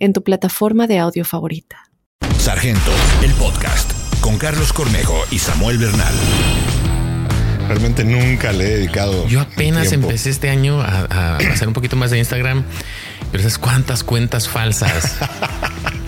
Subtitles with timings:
[0.00, 1.90] en tu plataforma de audio favorita.
[2.38, 2.90] Sargento,
[3.22, 6.14] el podcast, con Carlos Cornejo y Samuel Bernal.
[7.68, 9.28] Realmente nunca le he dedicado.
[9.28, 10.08] Yo apenas tiempo.
[10.08, 12.64] empecé este año a, a hacer un poquito más de Instagram,
[13.30, 15.16] pero esas cuantas cuentas falsas.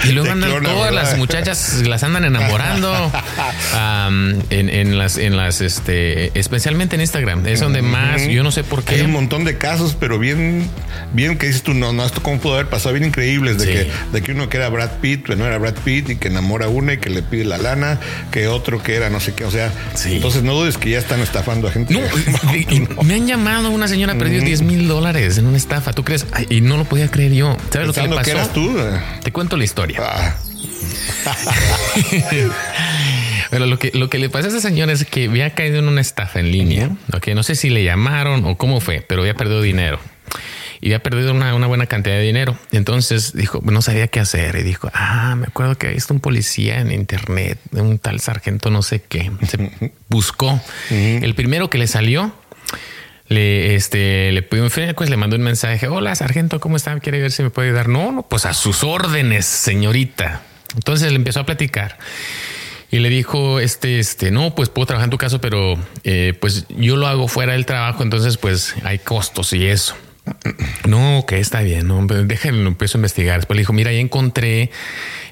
[0.05, 1.11] Y luego andan clona, todas ¿verdad?
[1.11, 2.93] las muchachas, las andan enamorando
[3.75, 7.47] am, en, en las, en las, este, especialmente en Instagram.
[7.47, 9.13] Es donde más, yo no sé por Hay un qué.
[9.13, 10.69] montón de casos, pero bien,
[11.13, 13.73] bien que dices tú, no, no, esto cómo pudo haber pasado, bien increíbles, de, Sí.
[13.73, 16.29] que, de que uno que era Brad Pitt, que no era Brad Pitt y que
[16.29, 18.01] enamora a una y que le pide la lana,
[18.33, 20.17] que otro que era no sé qué, o sea, Sí.
[20.17, 21.95] entonces no dudes que ya están estafando a gente.
[21.95, 22.01] No,
[22.53, 25.93] y me han llamado, una señora perdió 10 mil dólares en una estafa.
[25.93, 26.27] ¿Tú crees?
[26.33, 27.57] Ay, y no lo podía creer yo.
[27.71, 28.23] ¿Sabes lo que le pasó?
[28.25, 28.77] que eras tú.
[29.23, 30.01] Te cuento la historia.
[30.03, 30.35] Ah,
[33.51, 35.87] Pero lo que, lo que le pasa a esa señora es que había caído en
[35.87, 36.91] una estafa en línea.
[37.15, 39.99] ok, no sé si le llamaron o cómo fue, pero había perdido dinero.
[40.81, 42.57] Y había perdido una, una buena cantidad de dinero.
[42.73, 44.57] Entonces dijo, no sabía qué hacer.
[44.57, 48.71] Y dijo, ah, me acuerdo que había visto un policía en internet, un tal sargento
[48.71, 49.31] no sé qué.
[49.47, 49.71] Se
[50.09, 50.61] buscó.
[50.91, 52.35] El primero que le salió,
[53.29, 55.89] le, este, le pidió un pues le mandó un mensaje.
[55.89, 56.99] Hola, sargento, ¿cómo está?
[57.01, 57.89] ¿Quiere ver si me puede ayudar?
[57.89, 60.43] No, no, pues a sus órdenes, señorita.
[60.75, 61.99] Entonces le empezó a platicar.
[62.91, 66.67] Y le dijo, este, este, no, pues puedo trabajar en tu caso, pero eh, pues
[66.69, 69.97] yo lo hago fuera del trabajo, entonces pues hay costos y eso.
[70.87, 73.39] No, que está bien, no, déjenlo, empiezo a investigar.
[73.39, 74.71] Después le dijo, mira, ya encontré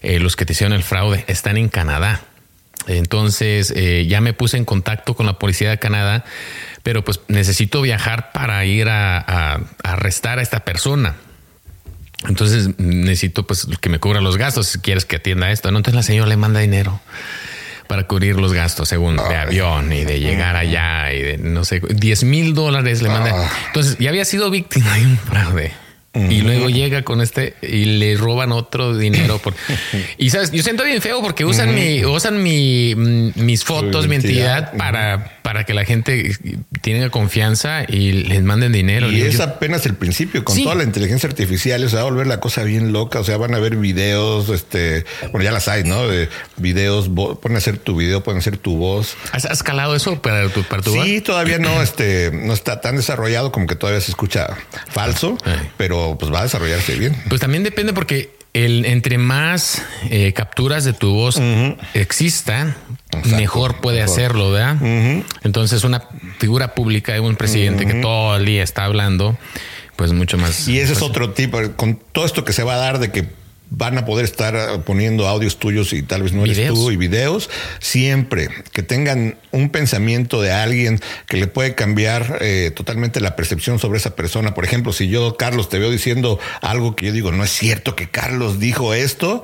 [0.00, 2.22] eh, los que te hicieron el fraude, están en Canadá.
[2.86, 6.24] Entonces eh, ya me puse en contacto con la policía de Canadá,
[6.82, 11.16] pero pues necesito viajar para ir a, a- a arrestar a esta persona.
[12.28, 15.70] Entonces necesito pues que me cubra los gastos si quieres que atienda esto.
[15.70, 15.78] ¿no?
[15.78, 17.00] Entonces la señora le manda dinero
[17.86, 21.80] para cubrir los gastos según de avión y de llegar allá y de no sé,
[21.80, 23.50] 10 mil dólares le manda.
[23.68, 25.72] Entonces ya había sido víctima de un fraude.
[26.12, 29.54] Y luego llega con este y le roban otro dinero por
[30.18, 34.16] y sabes, yo siento bien feo porque usan mi, usan mi mm, mis fotos, mi
[34.16, 36.36] entidad para, para que la gente
[36.80, 39.08] tenga confianza y les manden dinero.
[39.12, 40.64] Y es apenas el principio, con Sí.
[40.64, 43.20] toda la inteligencia artificial, se va a volver la cosa bien loca.
[43.20, 46.08] O sea, van a ver videos, este, bueno, ya las hay, ¿no?
[46.08, 47.08] De videos,
[47.40, 49.14] pueden hacer tu video, pueden hacer tu voz.
[49.30, 52.96] ¿Has, has calado eso para tu, para tu Sí, todavía no, este, no está tan
[52.96, 54.56] desarrollado como que todavía se escucha
[54.88, 55.70] falso, Ay.
[55.76, 57.16] pero pues va a desarrollarse bien.
[57.28, 61.40] Pues también depende porque el, entre más eh, capturas de tu voz
[61.94, 62.76] existan,
[63.10, 64.12] Exacto, mejor puede mejor.
[64.12, 64.76] hacerlo, ¿verdad?
[65.42, 66.02] Entonces una
[66.38, 69.38] figura pública de un presidente que todo el día está hablando,
[69.96, 70.66] pues mucho más.
[70.68, 73.28] Y ese es otro tipo, con todo esto que se va a dar de que
[73.72, 76.74] van a poder estar eh, poniendo audios tuyos y tal vez no eres Videos.
[76.78, 77.48] tú y videos,
[77.78, 83.78] siempre que tengan un pensamiento de alguien que le puede cambiar eh, totalmente la percepción
[83.78, 84.54] sobre esa persona.
[84.54, 87.94] Por ejemplo, si yo, Carlos, te veo diciendo algo que yo digo, no es cierto
[87.96, 89.42] que Carlos dijo esto.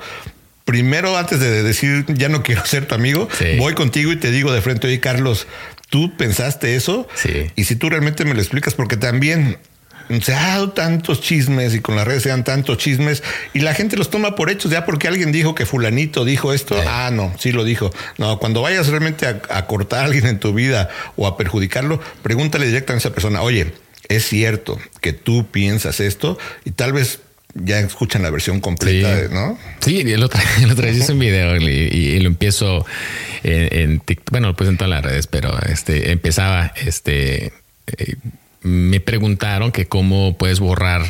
[0.65, 3.57] Primero, antes de decir ya no quiero ser tu amigo, Sí.
[3.57, 5.47] voy contigo y te digo de frente, oye, Carlos,
[5.89, 7.07] ¿tú pensaste eso?
[7.15, 7.47] Sí.
[7.55, 9.57] Y si tú realmente me lo explicas, porque también
[10.21, 13.23] se ha dado tantos chismes y con las redes se dan tantos chismes
[13.53, 16.81] y la gente los toma por hechos ya porque alguien dijo que fulanito dijo esto.
[16.87, 17.91] Ah, no, sí lo dijo.
[18.17, 21.99] No, cuando vayas realmente a, a cortar a alguien en tu vida o a perjudicarlo,
[22.23, 23.73] pregúntale directamente a esa persona, oye,
[24.09, 27.19] es cierto que tú piensas esto y tal vez
[27.53, 29.33] ya escuchan la versión completa, Sí.
[29.33, 29.57] ¿no?
[29.81, 32.85] Sí, el otro, el otro hice un video y, y- y lo empiezo
[33.43, 37.51] en, en TikTok, bueno, pues en todas las redes, pero este empezaba, este,
[37.97, 38.15] eh,
[38.67, 41.03] me preguntaron que cómo puedes borrar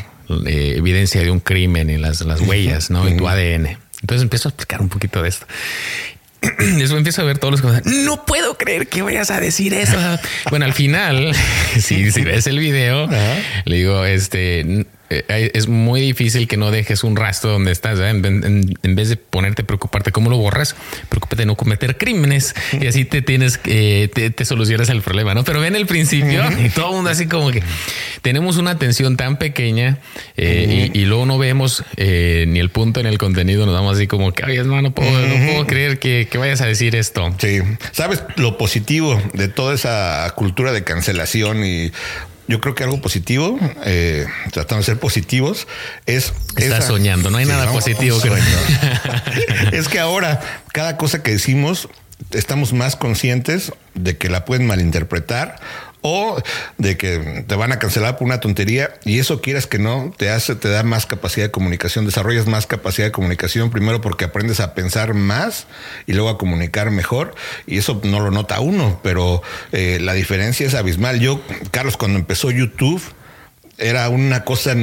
[0.46, 3.08] eh, evidencia de un crimen en las, las huellas, ¿no?
[3.08, 3.78] En tu ADN.
[4.02, 5.46] Entonces empiezo a explicar un poquito de esto.
[6.42, 8.04] Después empiezo a ver todos los comentarios.
[8.04, 9.98] No puedo creer que vayas a decir eso.
[10.50, 11.34] bueno, al final,
[11.80, 13.10] si, si ves el video,
[13.66, 18.00] le digo, este, eh, es muy difícil que no dejes un rastro donde estás.
[18.00, 20.76] En, en- en vez de ponerte a preocuparte cómo lo borras,
[21.10, 25.34] preocúpate de no cometer crímenes y así te tienes, eh, te, te solucionas el problema,
[25.34, 25.44] ¿no?
[25.44, 27.62] Pero ven el principio y todo el mundo así como que
[28.22, 30.00] tenemos una atención tan pequeña
[30.36, 33.96] eh, y, y luego no vemos eh, ni el punto en el contenido, nos damos
[33.98, 36.96] así como que, ay, hermano, no puedo, no puedo creer que, que vayas a decir
[36.96, 37.34] esto.
[37.40, 37.60] Sí.
[37.92, 41.92] ¿Sabes lo positivo de toda esa cultura de cancelación y
[42.48, 45.68] yo creo que algo positivo, eh, tratando de ser positivos,
[46.06, 46.34] es...
[46.56, 48.30] Estás soñando, no hay nada positivo que...
[49.78, 50.42] es que ahora
[50.72, 51.90] cada cosa que decimos
[52.32, 55.60] estamos más conscientes de que la pueden malinterpretar
[56.08, 56.42] o
[56.78, 60.30] de que te van a cancelar por una tontería y eso quieras que no, te
[60.30, 64.62] hace, te da más capacidad de comunicación, desarrollas más capacidad de comunicación, primero porque aprendes
[64.62, 65.68] a pensar más
[66.06, 69.42] y luego a comunicar mejor y eso no lo nota uno, pero
[69.74, 71.20] eh, la diferencia es abismal.
[71.20, 73.02] Yo, Carlos, cuando empezó YouTube,
[73.78, 74.76] era una cosa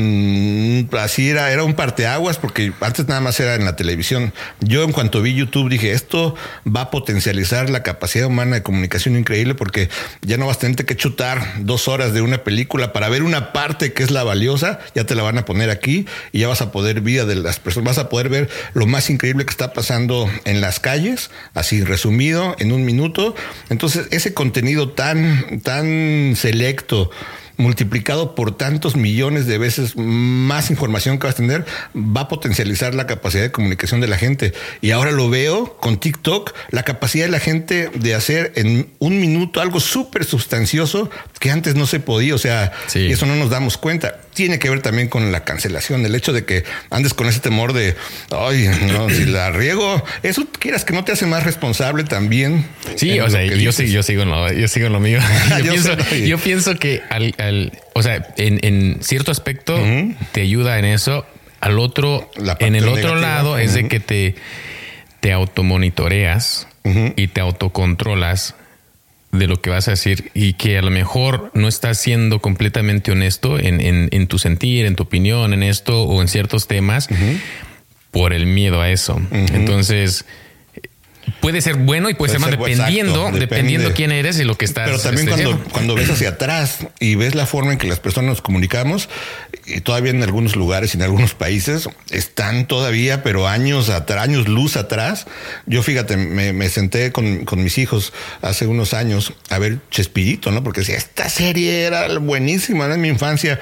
[1.01, 4.33] así, era, era un parteaguas, porque antes nada más era en la televisión.
[4.61, 9.17] Yo en cuanto vi YouTube dije, esto va a potencializar la capacidad humana de comunicación
[9.17, 9.89] increíble, porque
[10.23, 13.53] ya no vas a tener que chutar dos horas de una película para ver una
[13.53, 16.63] parte que es la valiosa, ya te la van a poner aquí y ya vas
[16.63, 19.73] a poder vida de las personas, vas a poder ver lo más increíble que está
[19.73, 23.35] pasando en las calles, así resumido en un minuto.
[23.71, 27.11] Entonces, ese contenido tan, tan selecto,
[27.57, 31.65] multiplicado por tantos millones de veces más información que vas a tener,
[31.95, 34.53] va a potencializar la capacidad de comunicación de la gente.
[34.81, 39.21] Y ahora lo veo con TikTok, la capacidad de la gente de hacer en un
[39.21, 42.35] minuto algo súper sustancioso que antes no se podía.
[42.35, 44.21] O sea, eso no nos damos cuenta.
[44.35, 47.73] Tiene que ver también con la cancelación, el hecho de que andes con ese temor
[47.73, 47.95] de,
[48.31, 52.67] ay, no, si la riego, eso quieras que no te hace más responsable también.
[52.97, 55.21] Sí, o sea, yo, yo, sigo en lo, yo sigo en lo mío.
[55.65, 55.97] yo, pienso,
[56.27, 59.79] yo pienso que al o sea, en, cierto aspecto
[60.33, 61.25] te ayuda en eso.
[61.61, 64.35] Al otro, en el otro lado es de que te,
[65.21, 66.67] te automonitoreas
[67.17, 68.57] y te autocontrolas
[69.39, 73.13] de lo que vas a decir y que a lo mejor no estás siendo completamente
[73.13, 77.09] honesto en, en, tu sentir, en tu opinión, en esto o en ciertos temas
[78.11, 79.21] por el miedo a eso.
[79.31, 80.25] Entonces,
[81.41, 84.87] puede ser bueno y puede, ser malo dependiendo, dependiendo quién eres y lo que estás.
[84.87, 88.31] Pero también cuando, cuando ves hacia atrás y ves la forma en que las personas
[88.31, 89.09] nos comunicamos,
[89.67, 94.49] y todavía en algunos lugares y en algunos países están todavía, pero años atrás, años
[94.49, 95.27] luz atrás.
[95.67, 98.13] Yo fíjate, me, senté con, con, mis hijos
[98.43, 100.63] hace unos años a ver Chespirito, ¿no?
[100.63, 103.59] Porque decía, esta serie era buenísima en mi infancia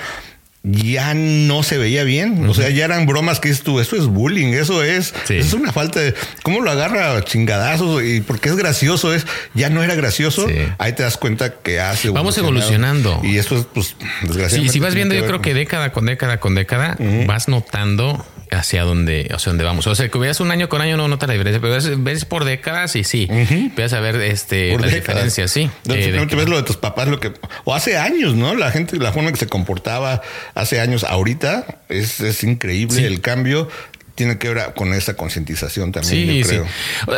[0.62, 2.48] ya no se veía bien.
[2.48, 5.72] O sea, ya eran bromas que es tú, eso es bullying, eso es, es una
[5.72, 10.46] falta de cómo lo agarra chingadazos y porque es gracioso, es ya no era gracioso.
[10.78, 12.10] Ahí te das cuenta que hace.
[12.10, 13.20] Vamos evolucionando.
[13.24, 14.72] Y eso es, pues, desgraciadamente.
[14.72, 19.28] si vas viendo, yo creo que década con década con década vas notando hacia dónde,
[19.32, 19.86] hacia dónde vamos.
[19.86, 22.44] O sea, que veas un año con año no notas la diferencia, pero ves, por
[22.44, 23.28] décadas y sí,
[23.76, 25.70] ves a ver este, la diferencia, sí.
[25.88, 27.32] Eh, ves lo de tus papás, lo que,
[27.64, 28.54] o hace años, ¿no?
[28.54, 30.22] La gente, la forma en que se comportaba
[30.54, 33.68] hace años, ahorita es, es increíble el cambio
[34.14, 36.12] tiene que ver con esa concientización también.
[36.14, 36.66] Sí, yo creo.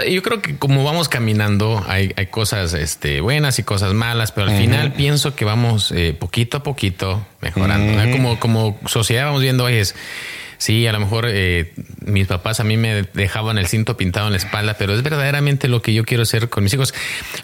[0.05, 0.15] Sí.
[0.15, 4.49] Yo creo que como vamos caminando, hay, hay cosas este, buenas y cosas malas, pero
[4.49, 8.13] al final pienso que vamos eh, poquito a poquito mejorando.
[8.13, 9.95] Como, como sociedad vamos viendo, es
[10.65, 11.75] Sí, a lo mejor eh,
[12.07, 15.69] mis papás a mí me dejaban el cinto pintado en la espalda, pero es verdaderamente
[15.69, 16.95] lo que yo quiero hacer con mis hijos.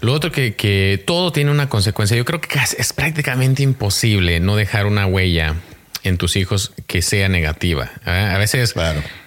[0.00, 2.16] Lo otro que, que todo tiene una consecuencia.
[2.16, 5.56] Yo creo que es prácticamente imposible no dejar una huella
[6.02, 7.90] en tus hijos que sea negativa.
[8.06, 8.30] ¿eh?
[8.32, 8.72] A veces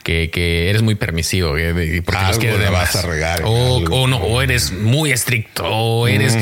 [0.02, 2.02] que, que, eres muy permisivo ¿eh?
[2.04, 3.42] porque algo vas a regar.
[3.46, 6.36] O, no, o eres muy estricto, o eres...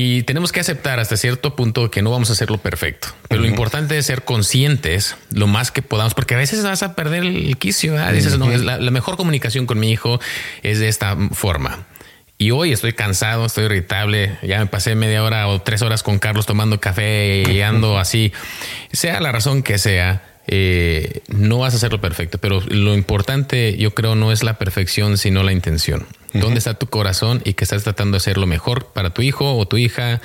[0.00, 3.08] Y tenemos que aceptar hasta cierto punto que no vamos a hacerlo perfecto.
[3.26, 6.94] Pero lo importante es ser conscientes lo más que podamos, porque a veces vas a
[6.94, 7.96] perder el quicio.
[8.12, 10.20] Dices, no, la, mejor comunicación con mi hijo
[10.62, 11.88] es de esta forma.
[12.38, 14.38] Y hoy estoy cansado, estoy irritable.
[14.42, 18.32] Ya me pasé media hora o tres horas con Carlos tomando café y ando así.
[18.92, 22.38] Sea la razón que sea, eh, no vas a hacerlo perfecto.
[22.38, 26.86] Pero lo importante, yo creo, no es la perfección, sino la intención dónde está tu
[26.86, 30.20] corazón y que estás tratando de hacer lo mejor para tu hijo o tu hija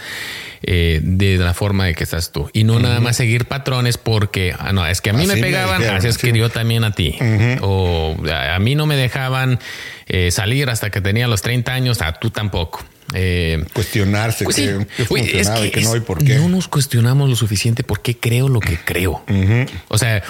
[0.63, 2.49] eh, de la forma de que estás tú.
[2.53, 5.83] Y no nada más seguir patrones porque, ah, no, es que a mí me pegaban,
[5.83, 7.15] así es que yo también a ti.
[7.61, 9.59] O a, mí no me dejaban
[10.07, 12.83] eh, salir hasta que tenía los 30 años, a tú tampoco.
[13.13, 16.35] Eh, Cuestionarse pues que, y que no hay por qué.
[16.35, 19.23] No nos cuestionamos lo suficiente por qué creo lo que creo.
[19.87, 20.23] O sea,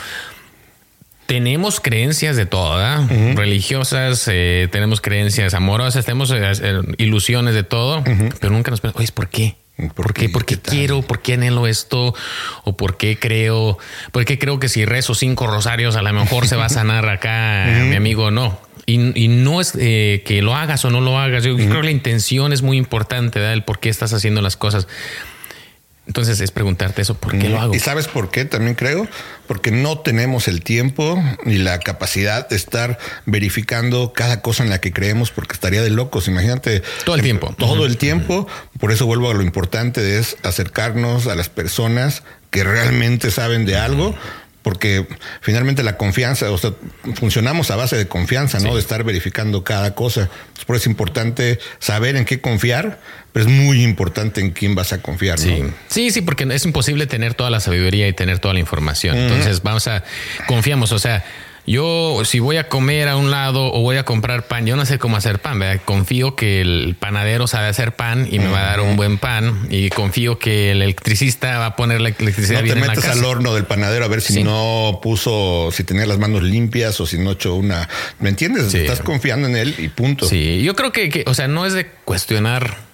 [1.25, 2.77] tenemos creencias de todo,
[3.35, 6.51] religiosas, eh, tenemos creencias amorosas, tenemos eh,
[6.97, 8.03] ilusiones de todo,
[8.39, 9.55] pero nunca nos preguntamos, oye, ¿por qué?
[9.95, 10.29] ¿Por, qué?
[10.29, 11.01] ¿Por qué quiero?
[11.01, 12.13] ¿Por qué anhelo esto?
[12.63, 13.79] ¿O por qué creo?
[14.11, 17.09] ¿Por qué creo que si rezo cinco rosarios a lo mejor se va a sanar
[17.09, 18.29] acá mi amigo?
[18.29, 18.59] No.
[18.85, 21.43] Y, no es que lo hagas o no lo hagas.
[21.43, 23.53] Yo creo que la intención es muy importante, ¿verdad?
[23.53, 24.87] El por qué estás haciendo las cosas.
[26.05, 27.73] Entonces es preguntarte eso, ¿por qué lo hago?
[27.73, 29.07] Y sabes por qué también creo,
[29.47, 34.81] porque no tenemos el tiempo ni la capacidad de estar verificando cada cosa en la
[34.81, 36.27] que creemos, porque estaría de locos.
[36.27, 36.83] Imagínate.
[37.05, 37.55] Todo el tiempo.
[37.57, 38.47] Todo el tiempo.
[38.79, 43.77] Por eso vuelvo a lo importante es acercarnos a las personas que realmente saben de
[43.77, 44.13] algo
[44.63, 45.05] porque
[45.41, 46.71] finalmente la confianza, o sea,
[47.15, 48.73] funcionamos a base de confianza, ¿no?
[48.73, 50.29] De estar verificando cada cosa.
[50.65, 52.99] por eso es importante saber en qué confiar,
[53.33, 55.45] pero es muy importante en quién vas a confiar, ¿no?
[55.45, 59.17] Sí, sí, sí porque es imposible tener toda la sabiduría y tener toda la información.
[59.17, 60.03] Entonces, vamos a
[60.47, 61.25] confiamos, o sea,
[61.65, 64.85] yo, si voy a comer a un lado o voy a comprar pan, yo no
[64.85, 65.81] sé cómo hacer pan, ¿verdad?
[65.85, 69.67] Confío que el panadero sabe hacer pan y me va a dar un buen pan
[69.69, 73.23] y confío que el electricista va a poner la electricidad no bien te metes al
[73.23, 77.17] horno del panadero a ver si no puso, si tenía las manos limpias o si
[77.17, 77.87] no echó una,
[78.19, 78.73] ¿me entiendes?
[78.73, 80.27] Estás confiando en él y punto.
[80.27, 82.92] Sí, yo creo que, que, o sea, no es de cuestionar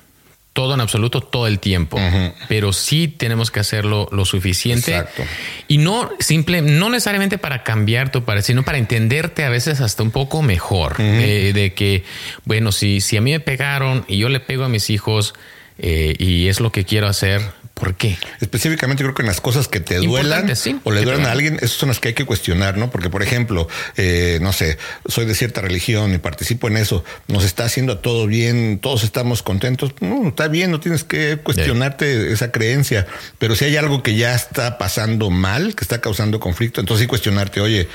[0.54, 2.00] todo en absoluto todo el tiempo,
[2.48, 4.96] pero sí tenemos que hacerlo lo suficiente.
[4.96, 5.24] Exacto.
[5.68, 10.04] y no simple, no necesariamente para cambiar tu parecer, sino para entenderte a veces hasta
[10.04, 10.96] un poco mejor.
[11.00, 12.04] Eh, de que,
[12.46, 15.34] bueno, si, si a mí me pegaron y yo le pego a mis hijos
[15.78, 17.42] eh, y es lo que quiero hacer,
[17.80, 18.18] ¿Por qué?
[18.42, 20.52] Específicamente creo que en las cosas que te duelan
[20.84, 22.92] o le duelen a alguien, esas son las que hay que cuestionar, ¿no?
[22.92, 27.46] Porque, por ejemplo, eh, no sé, soy de cierta religión y participo en eso, nos
[27.46, 29.94] está haciendo todo bien, todos estamos contentos.
[30.02, 33.08] No, está bien, no tienes que cuestionarte esa creencia,
[33.38, 37.08] pero si hay algo que ya está pasando mal, que está causando conflicto, entonces sí
[37.08, 37.88] cuestionarte, oye,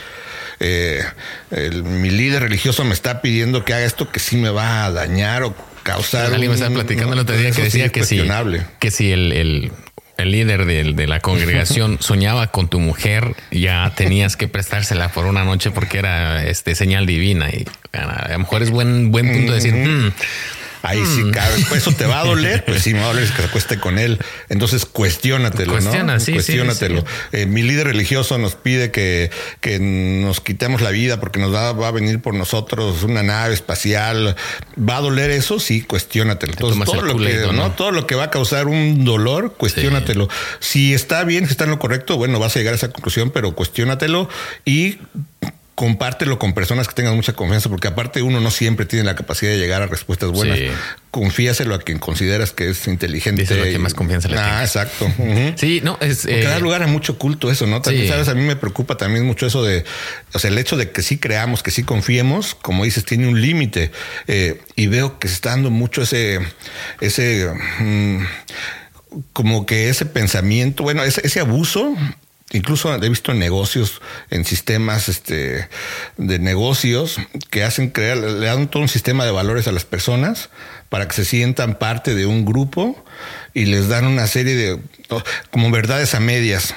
[0.61, 1.05] eh,
[1.85, 5.43] mi líder religioso me está pidiendo que haga esto que sí me va a dañar
[5.43, 6.33] o causar.
[6.35, 8.21] Alguien me estaba platicando el otro día que decía que si,
[8.81, 9.73] que si el, el,
[10.17, 15.26] el líder de, de, la congregación soñaba con tu mujer, ya tenías que prestársela por
[15.26, 17.50] una noche porque era este señal divina.
[17.50, 20.12] Y a lo mejor es buen, buen punto de decir, mm,
[20.85, 21.31] Ahí sí, mm.
[21.31, 21.62] cabe.
[21.75, 23.99] Eso te va a doler, pues sí, me va a doler que se acueste con
[23.99, 24.19] él.
[24.50, 26.21] Entonces cuestiónatelo, Cuestiona, ¿no?
[26.21, 27.03] Sí, cuestiónatelo.
[27.33, 31.73] Eh, mi líder religioso nos pide que, que nos quitemos la vida porque nos va,
[31.73, 34.37] va, a venir por nosotros una nave espacial.
[34.79, 35.59] ¿Va a doler eso?
[35.59, 36.53] Sí, cuestiónatelo.
[36.53, 37.73] Entonces, todo lo, que, ¿no?
[37.73, 40.29] todo lo que va a causar un dolor, cuestiónatelo.
[40.61, 43.31] Si está bien, si está en lo correcto, bueno, vas a llegar a esa conclusión,
[43.31, 44.29] pero cuestiónatelo
[44.67, 44.99] y
[45.75, 49.50] compártelo con personas que tengan mucha confianza, porque aparte uno no siempre tiene la capacidad
[49.50, 50.59] de llegar a respuestas buenas.
[51.11, 53.43] Confíaselo a quien consideras que es inteligente.
[53.43, 55.12] Dice lo que más confianza le Ah, exacto.
[55.57, 56.23] Sí, no, es...
[56.23, 57.83] Porque da eh, lugar a mucho culto eso, ¿no?
[57.83, 59.85] También, sabes, a mí me preocupa también mucho eso de,
[60.33, 63.40] o sea, el hecho de que sí creamos, que sí confiemos, como dices, tiene un
[63.40, 63.90] límite.
[64.28, 66.40] Eh, y veo que se está dando mucho ese,
[67.00, 67.50] ese,
[67.81, 68.19] mm,
[69.33, 71.97] como que ese pensamiento, bueno, ese, ese abuso
[72.55, 75.69] Incluso he visto en negocios, en sistemas este,
[76.17, 77.17] de negocios
[77.51, 80.51] que hacen crear, le dan todo un sistema de valores a las personas
[80.89, 83.05] para que se sientan parte de un grupo
[83.55, 84.79] y les dan una serie de
[85.51, 86.75] como verdades a medias.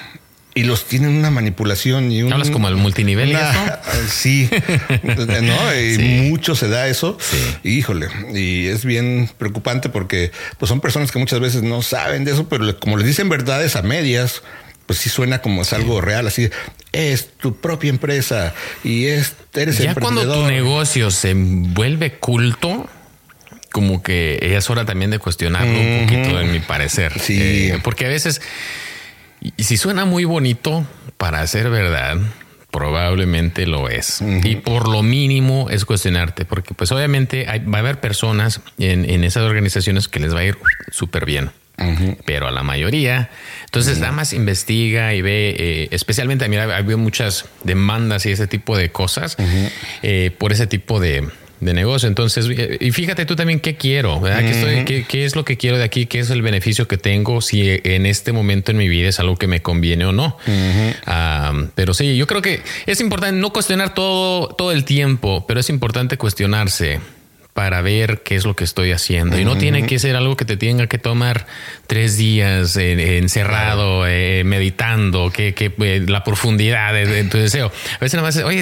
[0.55, 3.37] Y los tienen una manipulación y un, hablas como el multinivel
[4.09, 4.49] sí
[5.03, 7.19] no y mucho se da eso.
[7.63, 12.31] Híjole y es bien preocupante porque pues son personas que muchas veces no saben de
[12.31, 14.41] eso pero como les dicen verdades a medias
[14.87, 16.49] pues sí suena como es algo real, así
[16.93, 18.53] es tu propia empresa
[18.83, 22.89] y es, eres ya cuando tu negocio se vuelve culto,
[23.71, 27.19] como que es hora también de cuestionarlo un poquito, en mi parecer.
[27.19, 27.37] Sí.
[27.39, 28.41] Eh, porque a veces,
[29.41, 32.17] y si suena muy bonito para ser verdad,
[32.71, 34.21] probablemente lo es.
[34.43, 39.25] Y por lo mínimo es cuestionarte, porque pues obviamente va a haber personas en, en
[39.25, 40.57] esas organizaciones que les va a ir
[40.91, 41.51] súper bien
[42.25, 43.29] pero a la mayoría.
[43.65, 48.77] Entonces, nada más investiga y ve, eh, especialmente, mira, había muchas demandas y ese tipo
[48.77, 49.37] de cosas
[50.01, 51.27] eh, por ese tipo de,
[51.59, 52.07] negocio.
[52.07, 54.43] Entonces, eh, y fíjate tú también qué quiero, ¿verdad?
[54.85, 56.05] ¿Qué, es lo que quiero de aquí?
[56.05, 57.41] ¿Qué es el beneficio que tengo?
[57.41, 60.37] Si en este momento en mi vida es algo que me conviene o no.
[61.05, 65.59] Ah, pero sí, yo creo que es importante no cuestionar todo, todo el tiempo, pero
[65.59, 66.99] es importante cuestionarse
[67.57, 69.39] para ver qué es lo que estoy haciendo.
[69.39, 71.47] Y no tiene que ser algo que te tenga que tomar
[71.87, 77.71] tres días eh, encerrado, eh, meditando, que, que eh, la profundidad de, tu deseo.
[77.95, 78.61] A veces nada más, oye,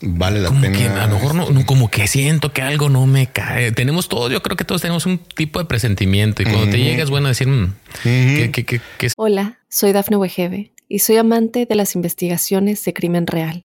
[0.00, 1.02] Vale la pena.
[1.02, 3.72] a lo mejor no, como que siento que algo no me cae.
[3.72, 7.02] Tenemos todo, yo creo que todos tenemos un tipo de presentimiento y cuando te llega
[7.02, 7.74] es bueno decir, mm,
[9.16, 13.64] Hola, soy Dafne Wegebe y soy amante de las investigaciones de crimen real.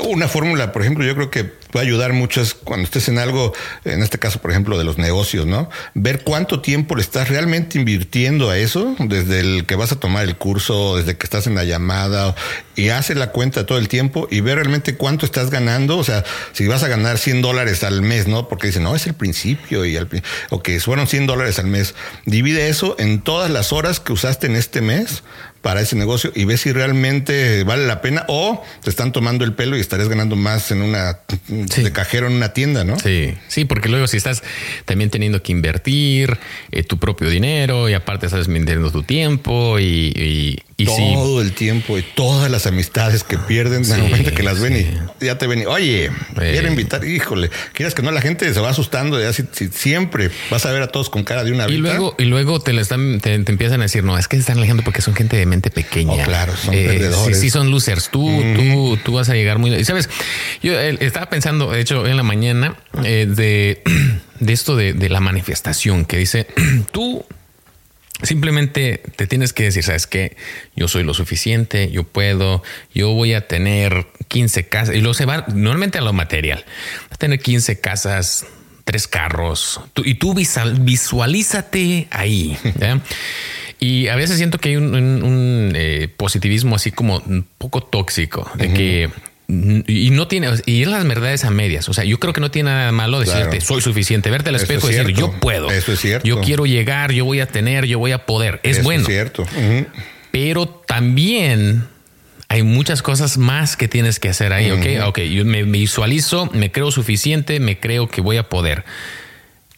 [0.00, 3.52] Una fórmula, por ejemplo, yo creo que puede ayudar mucho es cuando estés en algo,
[3.84, 5.70] en este caso, por ejemplo, de los negocios, ¿no?
[5.94, 10.24] Ver cuánto tiempo le estás realmente invirtiendo a eso, desde el que vas a tomar
[10.24, 12.34] el curso, desde que estás en la llamada,
[12.74, 15.96] y hace la cuenta todo el tiempo y ver realmente cuánto estás ganando.
[15.96, 18.48] O sea, si vas a ganar 100 dólares al mes, ¿no?
[18.48, 20.08] Porque dicen, no, es el principio y al,
[20.50, 21.94] o que fueron 100 dólares al mes.
[22.24, 25.22] Divide eso en todas las horas que usaste en este mes
[25.62, 29.54] para ese negocio y ves si realmente vale la pena o te están tomando el
[29.54, 32.98] pelo y estarías ganando más en una de cajero en una tienda, ¿no?
[32.98, 34.42] Sí, sí, porque luego si estás
[34.84, 36.38] también teniendo que invertir
[36.70, 41.98] eh, tu propio dinero y aparte estás vendiendo tu tiempo y, y, todo el tiempo
[41.98, 45.48] y todas las amistades que pierden en el momento que las ven y ya te
[45.48, 49.32] ven y, oye, quiero invitar, híjole, quieres que no, la gente se va asustando, ya
[49.32, 51.76] si, siempre vas a ver a todos con cara de una vida.
[51.76, 54.58] Y luego, y luego te, están, te, empiezan a decir, no, es que se están
[54.58, 56.12] alejando porque son gente de mente pequeña.
[56.12, 57.40] Oh, claro, son eh, perdedores.
[57.40, 58.10] Sí, son losers.
[58.10, 59.84] Tú, tú, tú vas a llegar muy...
[59.84, 60.08] Sabes,
[60.62, 63.82] yo eh, estaba pensando, de hecho, en la mañana eh, de,
[64.38, 66.46] de esto de, de la manifestación que dice,
[66.92, 67.24] tú
[68.22, 70.36] Simplemente te tienes que decir, sabes que
[70.74, 75.24] yo soy lo suficiente, yo puedo, yo voy a tener 15 casas y luego se
[75.24, 76.64] va normalmente a lo material.
[77.04, 78.46] Va a tener 15 casas,
[78.84, 82.56] tres carros y tú visualízate ahí.
[83.80, 88.72] Y a veces siento que hay un, eh, positivismo así como un poco tóxico de
[88.72, 89.10] que
[89.50, 91.88] y no tiene, y es las verdades a medias.
[91.88, 94.90] O sea, yo creo que no tiene nada malo decirte soy suficiente, verte al espejo
[94.90, 95.70] y decir yo puedo.
[95.70, 96.26] Eso es cierto.
[96.26, 98.60] Yo quiero llegar, yo voy a tener, yo voy a poder.
[98.62, 99.02] Es bueno.
[99.02, 99.46] Es cierto.
[100.30, 101.88] Pero también
[102.48, 104.70] hay muchas cosas más que tienes que hacer ahí.
[104.70, 105.18] Ok, ok.
[105.20, 108.84] Yo me visualizo, me creo suficiente, me creo que voy a poder.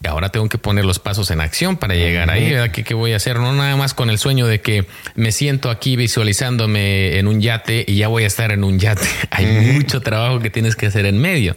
[0.03, 2.55] Y ahora tengo que poner los pasos en acción para llegar ahí.
[2.73, 3.39] ¿Qué, ¿Qué, voy a hacer?
[3.39, 7.85] No nada más con el sueño de que me siento aquí visualizándome en un yate
[7.87, 9.07] y ya voy a estar en un yate.
[9.31, 11.55] Hay mucho trabajo que tienes que hacer en medio.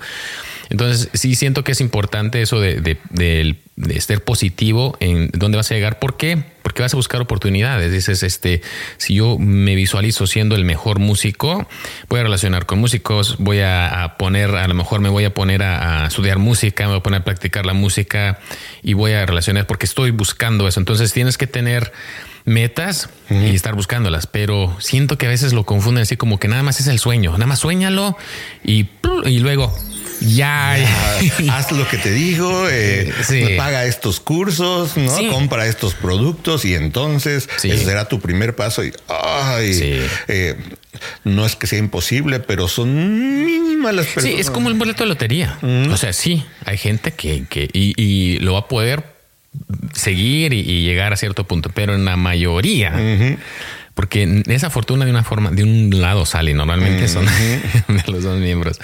[0.74, 5.56] Entonces, sí siento que es importante eso de, de, de, de, ser positivo en dónde
[5.56, 6.00] vas a llegar.
[6.00, 6.44] ¿Por qué?
[6.63, 7.92] Porque vas a buscar oportunidades.
[7.92, 8.63] Dices, este,
[8.98, 11.68] si yo me visualizo siendo el mejor músico,
[12.10, 15.62] voy a relacionar con músicos, voy a, poner, a lo mejor me voy a poner
[15.62, 18.39] a, estudiar música, me voy a poner a practicar la música
[18.82, 20.80] y voy a relacionar porque estoy buscando eso.
[20.80, 21.92] Entonces, tienes que tener
[22.46, 26.63] metas y estar buscándolas, pero siento que a veces lo confunden así como que nada
[26.63, 28.17] más es el sueño, nada más sueñalo
[28.63, 28.88] y,
[29.24, 29.71] y luego
[30.24, 30.76] ya,
[31.52, 33.12] haz lo que te digo, eh,
[33.58, 35.30] paga estos cursos, ¿no?
[35.30, 38.84] Compra estos productos y entonces ese será tu primer paso.
[38.84, 40.56] Y ay, eh,
[41.24, 44.36] no es que sea imposible, pero son mínimas las personas.
[44.36, 45.58] Sí, es como el boleto de lotería.
[45.92, 49.04] O sea, sí, hay gente que, que y, lo va a poder
[49.94, 52.94] seguir y, llegar a cierto punto, pero en la mayoría
[53.93, 57.25] porque esa fortuna de una forma, de un lado sale, normalmente son
[57.88, 58.79] de los dos miembros.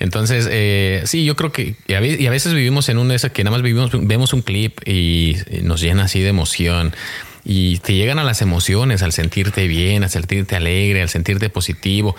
[0.00, 2.00] Entonces, eh, sí, yo creo que, y a,
[2.30, 6.04] veces vivimos en un ese que nada más vivimos, vemos un clip y nos llena
[6.04, 6.92] así de emoción
[7.44, 12.16] y te llegan a las emociones al sentirte bien, al sentirte alegre, al sentirte positivo.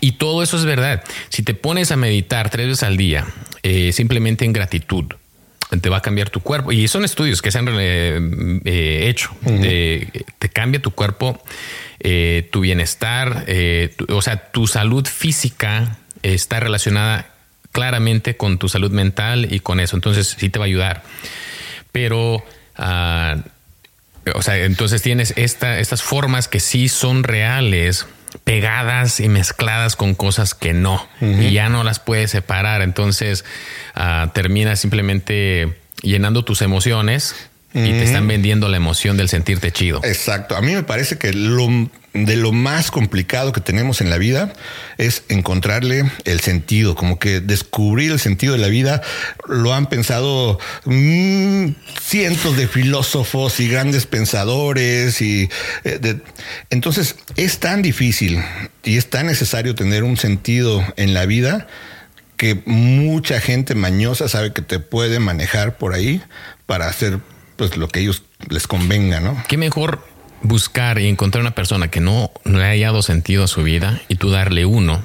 [0.00, 1.02] Y todo eso es verdad.
[1.28, 3.26] Si te pones a meditar tres veces al día,
[3.62, 5.06] eh, simplemente en gratitud,
[5.80, 6.72] te va a cambiar tu cuerpo.
[6.72, 8.18] Y son estudios que se han eh,
[8.64, 9.30] eh, hecho.
[9.42, 11.42] te cambia tu cuerpo,
[12.00, 13.46] eh, tu bienestar,
[14.08, 17.34] o sea, tu salud física está relacionada
[17.72, 19.96] claramente con tu salud mental y con eso.
[19.96, 21.02] Entonces sí te va a ayudar.
[21.92, 22.44] Pero,
[22.76, 23.36] ah,
[24.34, 28.06] o sea, entonces tienes esta, estas formas que sí son reales
[28.44, 32.82] pegadas y mezcladas con cosas que no y ya no las puedes separar.
[32.82, 33.44] Entonces
[33.96, 40.00] uh, terminas simplemente llenando tus emociones y te están vendiendo la emoción del sentirte chido.
[40.04, 40.56] Exacto.
[40.56, 41.68] A mí me parece que lo
[42.14, 44.52] de lo más complicado que tenemos en la vida
[44.96, 49.02] es encontrarle el sentido, como que descubrir el sentido de la vida
[49.46, 51.68] lo han pensado mm,
[52.00, 55.48] cientos de filósofos y grandes pensadores y
[55.84, 56.20] eh,
[56.70, 58.42] entonces es tan difícil
[58.82, 61.66] y es tan necesario tener un sentido en la vida
[62.36, 66.22] que mucha gente mañosa sabe que te puede manejar por ahí
[66.66, 67.18] para hacer
[67.58, 69.42] pues lo que ellos les convenga, ¿no?
[69.48, 70.06] Qué mejor
[70.42, 74.14] buscar y encontrar una persona que no le haya dado sentido a su vida y
[74.14, 75.02] tú darle uno.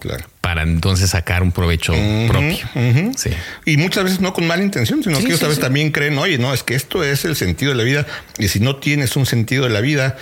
[0.00, 0.26] Claro.
[0.40, 1.94] Para entonces sacar un provecho
[2.26, 2.68] propio.
[3.16, 3.30] sí.
[3.64, 6.52] Y muchas veces no con mala intención, sino que ellos vez también creen, oye, no,
[6.52, 8.06] es que esto es el sentido de la vida.
[8.38, 10.16] Y si no tienes un sentido de la vida,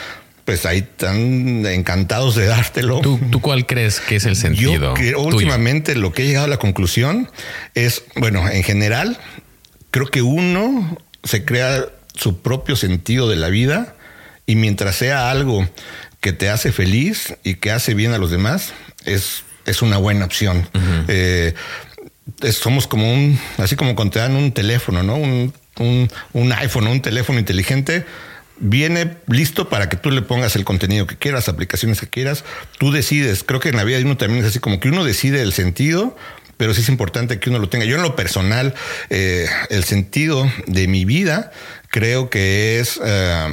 [0.44, 3.00] pues ahí están encantados de dártelo.
[3.00, 4.94] ¿Tú, ¿Tú, cuál crees que es el sentido?
[4.98, 7.31] Yo últimamente lo que he llegado a la conclusión
[7.74, 9.18] es, bueno, en general,
[9.90, 13.94] creo que uno se crea su propio sentido de la vida
[14.46, 15.68] y mientras sea algo
[16.20, 18.72] que te hace feliz y que hace bien a los demás,
[19.04, 20.68] es, es una buena opción.
[21.09, 21.54] Eh,
[22.52, 25.16] somos como un, así como cuando te dan un teléfono, ¿no?
[25.16, 28.04] Un, un, un iPhone, un teléfono inteligente
[28.61, 32.44] viene listo para que tú le pongas el contenido que quieras, aplicaciones que quieras.
[32.78, 33.42] Tú decides.
[33.42, 35.52] Creo que en la vida de uno también es así como que uno decide el
[35.52, 36.16] sentido,
[36.61, 37.87] pero sí es importante que uno lo tenga.
[37.87, 38.75] Yo en lo personal,
[39.09, 41.53] eh, el sentido de mi vida
[41.88, 43.01] creo que es...
[43.03, 43.49] Eh,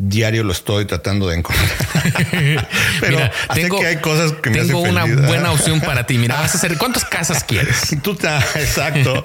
[0.00, 1.68] diario lo estoy tratando de encontrar.
[3.00, 6.18] Pero Mira, tengo, que hay cosas que me Tengo una buena opción para ti.
[6.18, 7.96] Mira, vas a hacer cuántas casas quieres.
[8.02, 8.12] Tú
[8.54, 9.22] exacto.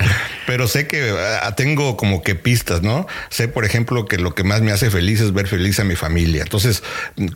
[0.47, 3.07] Pero sé que ah, tengo como que pistas, ¿no?
[3.29, 5.95] Sé, por ejemplo, que lo que más me hace feliz es ver feliz a mi
[5.95, 6.41] familia.
[6.41, 6.83] Entonces,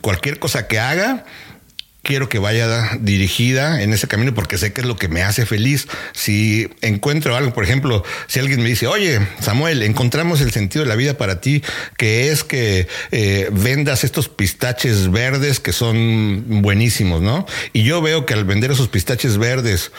[0.02, 1.24] cualquier cosa que haga,
[2.02, 5.46] quiero que vaya dirigida en ese camino porque sé que es lo que me hace
[5.46, 5.88] feliz.
[6.12, 10.88] Si encuentro algo, por ejemplo, si alguien me dice, oye, Samuel, encontramos el sentido de
[10.88, 11.62] la vida para ti,
[11.96, 17.46] que es que eh, vendas estos pistaches verdes que son buenísimos, ¿no?
[17.72, 19.92] Y yo veo que al vender esos pistaches verdes,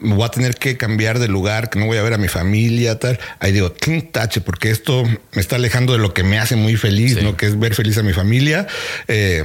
[0.00, 2.98] voy a tener que cambiar de lugar, que no voy a ver a mi familia,
[2.98, 3.18] tal.
[3.38, 3.72] Ahí digo,
[4.12, 7.36] tache, porque esto me está alejando de lo que me hace muy feliz, ¿no?
[7.36, 8.66] Que es ver feliz a mi familia.
[9.08, 9.44] Eh,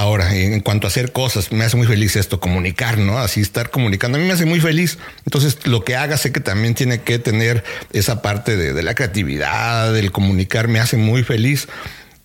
[0.00, 3.18] Ahora, en cuanto a hacer cosas, me hace muy feliz esto, comunicar, ¿no?
[3.18, 4.96] Así estar comunicando, a mí me hace muy feliz.
[5.26, 9.92] Entonces, lo que haga, sé que también tiene que tener esa parte de, la creatividad,
[9.92, 11.68] del comunicar, me hace muy feliz.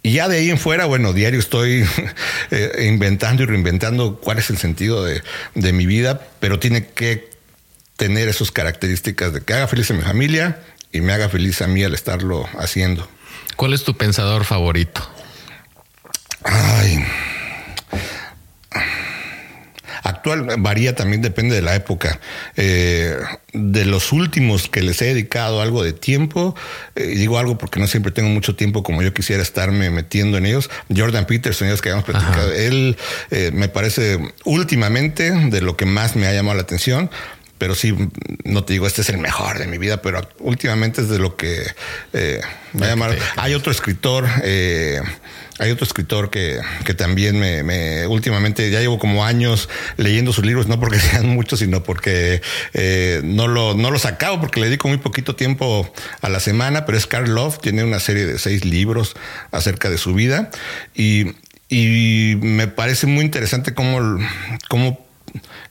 [0.04, 1.86] Y ya de ahí en fuera, bueno, diario estoy
[2.52, 5.22] eh, inventando y reinventando cuál es el sentido de,
[5.54, 7.30] de mi vida, pero tiene que
[7.98, 10.62] tener esas características de que haga feliz a mi familia
[10.94, 13.06] y me haga feliz a mí al estarlo haciendo.
[13.58, 15.02] ¿Cuál es tu pensador favorito?
[16.42, 17.04] Ay,
[20.06, 22.20] Actual varía también, depende de la época.
[22.58, 23.18] Eh,
[23.54, 26.56] de los últimos que les he dedicado algo de tiempo,
[26.96, 30.46] eh, digo algo porque no siempre tengo mucho tiempo como yo quisiera estarme metiendo en
[30.46, 30.70] ellos.
[30.96, 32.98] Jordan Peterson, ellos que habíamos platicado, él
[33.32, 37.10] eh, me parece últimamente de lo que más me ha llamado la atención
[37.58, 37.96] pero sí,
[38.44, 41.38] no te digo, este es el mejor de mi vida, pero últimamente es de lo
[41.38, 41.66] que
[42.74, 43.16] me ha llamado.
[43.38, 45.02] Hay otro escritor, eh,
[45.58, 50.46] hay otro escritor que, que también me, me, últimamente ya llevo como años leyendo sus
[50.46, 52.42] libros, no porque sean muchos, sino porque
[52.74, 55.92] eh, no lo no los acabo porque le dedico muy poquito tiempo
[56.22, 59.16] a la semana, pero es Carl Love, tiene una serie de seis libros
[59.52, 60.50] acerca de su vida
[60.94, 61.36] y,
[61.70, 64.20] y me parece muy interesante cómo,
[64.68, 65.06] cómo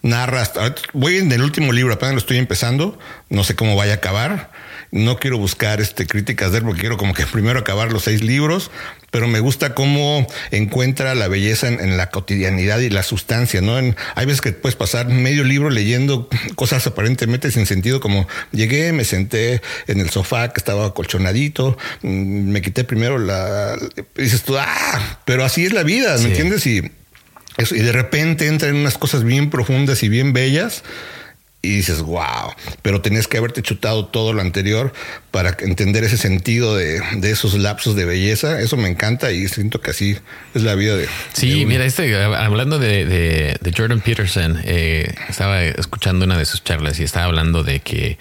[0.03, 0.51] narra.
[0.93, 4.51] Voy en el último libro, apenas lo estoy empezando, no sé cómo vaya a acabar
[4.95, 8.23] no quiero buscar este, críticas de él porque quiero como que primero acabar los seis
[8.23, 8.71] libros,
[9.11, 13.77] pero me gusta cómo encuentra la belleza en, la cotidianidad y la sustancia, ¿no?
[13.77, 19.05] hay veces que puedes pasar medio libro leyendo cosas aparentemente sin sentido, como llegué, me
[19.05, 23.77] senté en el sofá que estaba acolchonadito, mm, me quité primero la...
[24.15, 26.67] dices tú, ah, pero así es la vida, ¿me entiendes?
[26.67, 30.85] Y, y de repente entra en unas cosas bien profundas y bien bellas
[31.65, 34.93] y dices, wow, pero tenías que haberte chutado todo lo anterior
[35.31, 38.61] para entender ese sentido de, esos lapsos de belleza.
[38.61, 40.17] Eso me encanta y siento que así
[40.55, 41.09] es la vida de.
[41.33, 47.03] Sí, mira, este, hablando de, Jordan Peterson, eh, estaba escuchando una de sus charlas y
[47.03, 48.19] estaba hablando de que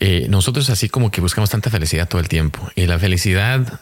[0.00, 3.80] eh, nosotros así como que buscamos tanta felicidad todo el tiempo y la felicidad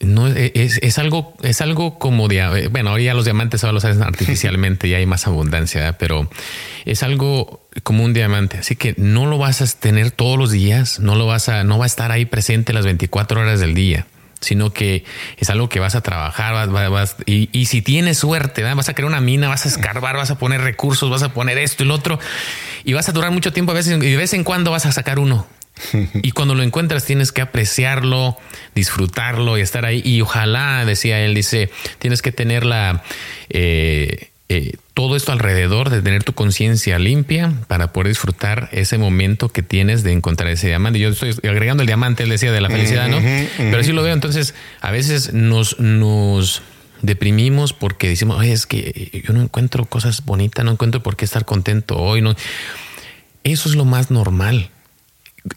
[0.00, 3.84] no es, es, algo, es algo como de, bueno, ahora ya los diamantes ahora los
[3.84, 6.30] hacen artificialmente y hay más abundancia, pero
[6.84, 8.58] es algo como un diamante.
[8.58, 11.78] Así que no lo vas a tener todos los días, no lo vas a, no
[11.78, 14.06] va a estar ahí presente las 24 horas del día
[14.40, 15.04] sino que
[15.36, 19.08] es algo que vas a trabajar vas, y, y, si tienes suerte, vas a crear
[19.08, 21.94] una mina, vas a escarbar, vas a poner recursos, vas a poner esto y lo
[21.94, 22.20] otro,
[22.84, 24.92] y vas a durar mucho tiempo a veces, y de vez en cuando vas a
[24.92, 25.46] sacar uno.
[26.22, 28.36] y cuando lo encuentras tienes que apreciarlo,
[28.74, 30.02] disfrutarlo y estar ahí.
[30.04, 33.02] Y ojalá, decía él, dice, tienes que tener la...
[33.50, 39.50] Eh, eh, todo esto alrededor de tener tu conciencia limpia para poder disfrutar ese momento
[39.50, 40.98] que tienes de encontrar ese diamante.
[40.98, 43.18] Yo estoy agregando el diamante, él decía, de la felicidad, ¿no?
[43.58, 44.14] Pero así lo veo.
[44.14, 46.62] Entonces, a veces nos, nos
[47.02, 51.44] deprimimos porque decimos, es que yo no encuentro cosas bonitas, no encuentro por qué estar
[51.44, 52.22] contento hoy.
[52.22, 52.34] No.
[53.44, 54.70] Eso es lo más normal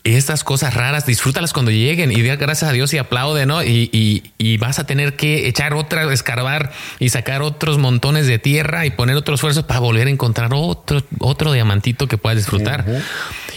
[0.04, 3.63] estas cosas raras, disfrútalas cuando lleguen y dé gracias a Dios y aplaude, ¿no?
[3.63, 4.24] Y,
[4.60, 9.15] vas a tener que echar otra, escarbar y sacar otros montones de tierra y poner
[9.15, 12.86] otro esfuerzo para volver a encontrar otro, otro diamantito que puedas disfrutar.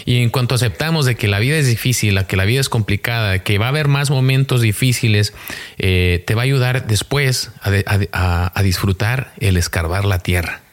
[0.05, 3.39] Y en cuanto aceptamos de que la vida es difícil, que la vida es complicada,
[3.39, 5.33] que va a haber más momentos difíciles,
[5.77, 10.64] eh, te va a ayudar después a disfrutar el escarbar la tierra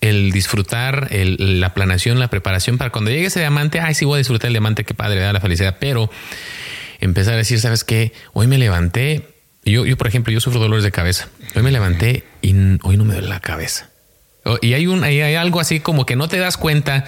[0.00, 4.18] el disfrutar la planeación, la preparación para cuando llegue ese diamante, ay, sí voy a
[4.18, 6.10] disfrutar el diamante, qué padre, da la felicidad, pero
[7.00, 8.12] empezar a decir, ¿sabes qué?
[8.32, 9.28] Hoy me levanté,
[9.64, 11.28] Yo, yo, por ejemplo, yo sufro dolores de cabeza.
[11.54, 13.90] Hoy me levanté y hoy no me duele la cabeza.
[14.62, 17.04] Y hay un, hay algo así como que no te das cuenta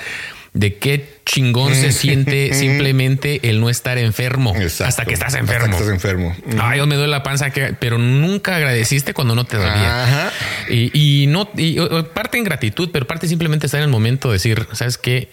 [0.55, 5.65] de qué chingón se siente simplemente el no estar enfermo hasta que estás enfermo.
[5.65, 6.37] Hasta que estás enfermo.
[6.61, 10.33] Ay, me duele la panza, pero nunca agradeciste cuando no te dolía.
[10.69, 10.91] Y,
[11.23, 11.79] y, no, y
[12.15, 15.31] parte en gratitud, pero parte simplemente estar en el momento de decir, ¿sabes qué?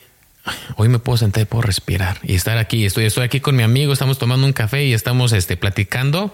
[0.76, 2.86] Hoy me puedo sentar y puedo respirar y estar aquí.
[2.86, 6.34] Estoy, estoy aquí con mi amigo, estamos tomando un café y estamos este, platicando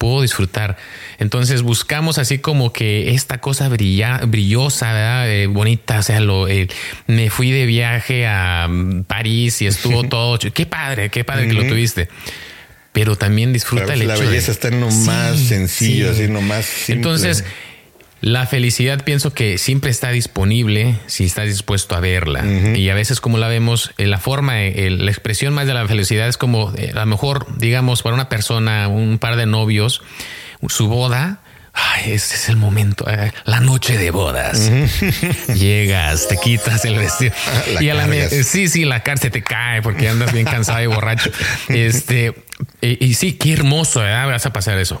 [0.00, 0.78] puedo disfrutar.
[1.18, 6.68] Entonces buscamos así como que esta cosa brilla, brillosa, eh, bonita, o sea, lo, eh,
[7.06, 11.52] me fui de viaje a mm, París y estuvo todo, qué padre, qué padre que
[11.52, 12.08] lo tuviste.
[12.92, 14.24] Pero también disfruta el la hecho.
[14.24, 16.94] Belleza está en lo más sencillo, así, en lo más simple.
[16.94, 17.44] Entonces,
[18.20, 22.44] la felicidad pienso que siempre está disponible si estás dispuesto a verla.
[22.74, 25.86] Y a veces como la vemos, eh, la forma, eh, la expresión más de la
[25.88, 30.02] felicidad es como eh, a lo mejor, digamos, para una persona, un par de novios,
[30.68, 31.40] su boda.
[31.72, 33.06] Ay, ese es el momento,
[33.44, 34.70] la noche de bodas.
[35.54, 37.32] Llegas, te quitas el vestido
[37.80, 41.30] y a la sí, sí, la cárcel te cae porque andas bien cansado y borracho.
[41.68, 42.34] Este
[42.82, 44.26] y, sí, qué hermoso, ¿verdad?
[44.26, 45.00] vas a pasar eso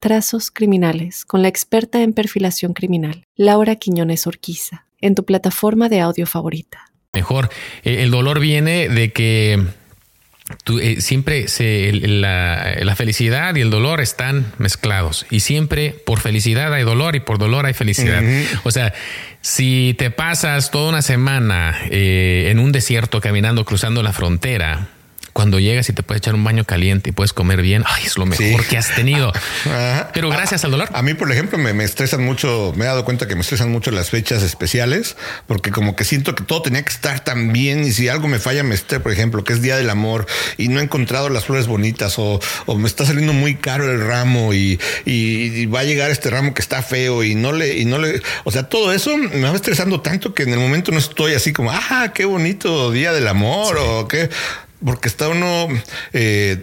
[0.00, 6.00] Trazos Criminales con la experta en perfilación criminal, Laura Quiñones Orquiza, en tu plataforma de
[6.00, 6.86] audio favorita.
[7.12, 7.50] Mejor,
[7.84, 9.62] eh, el dolor viene de que
[10.80, 16.82] eh, siempre se, la, felicidad y el dolor están mezclados y siempre por felicidad hay
[16.82, 18.22] dolor y por dolor hay felicidad.
[18.64, 18.94] O sea,
[19.42, 24.88] si te pasas toda una semana eh, en un desierto caminando, cruzando la frontera,
[25.40, 28.18] cuando llegas y te puedes echar un baño caliente y puedes comer bien, ay, es
[28.18, 29.32] lo mejor que has tenido.
[30.12, 30.90] Pero gracias al dolor.
[30.92, 33.90] A mí, por ejemplo, me, estresan mucho, me he dado cuenta que me estresan mucho
[33.90, 37.92] las fechas especiales, porque como que siento que todo tenía que estar tan bien y
[37.92, 40.26] si algo me falla, me esté, por ejemplo, que es Día del Amor
[40.58, 42.38] y no he encontrado las flores bonitas o,
[42.76, 44.78] me está saliendo muy caro el ramo y,
[45.72, 48.50] va a llegar este ramo que está feo y no le, y no le, o
[48.50, 51.70] sea, todo eso me va estresando tanto que en el momento no estoy así como,
[51.72, 54.28] ah, qué bonito Día del Amor o qué
[54.84, 55.68] porque está uno
[56.12, 56.62] eh,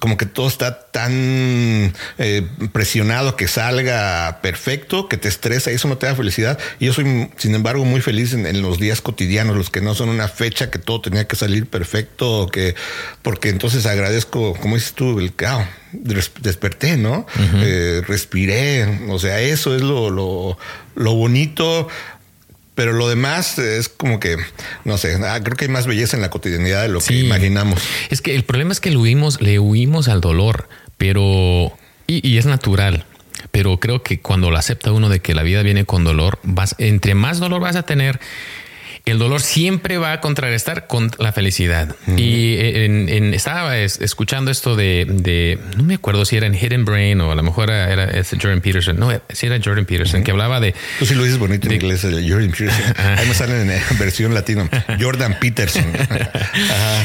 [0.00, 5.88] como que todo está tan eh, presionado que salga perfecto, que te estresa y eso
[5.88, 6.58] no te da felicidad.
[6.78, 10.08] Y yo soy, sin embargo, muy feliz en, los días cotidianos, los que no son
[10.08, 12.74] una fecha que todo tenía que salir perfecto, que
[13.22, 17.26] porque entonces agradezco, como dices tú, el que ah, desperté, ¿no?
[17.56, 19.00] Eh, respiré.
[19.10, 20.56] O sea, eso es lo, lo,
[20.94, 21.88] lo bonito
[22.74, 24.36] pero lo demás es como que,
[24.84, 27.80] no sé, ah, creo que hay más belleza en la cotidianidad de lo que imaginamos.
[28.10, 31.72] Es que el problema es que le huimos, le huimos al dolor, pero,
[32.06, 33.04] y, es natural.
[33.52, 36.74] Pero creo que cuando lo acepta uno de que la vida viene con dolor, vas,
[36.78, 38.18] entre más dolor vas a tener,
[39.06, 41.94] el dolor siempre va a contrarrestar con la felicidad.
[42.16, 47.30] Y en, estaba escuchando esto de, no me acuerdo si era en Hidden Brain o
[47.30, 48.98] a lo mejor era, Jordan Peterson.
[48.98, 50.74] No, si era Jordan Peterson, que hablaba de...
[50.98, 52.94] Tú sí lo dices bonito en inglés, Jordan Peterson.
[53.18, 54.68] Ahí me salen en versión latino.
[55.00, 55.84] Jordan Peterson.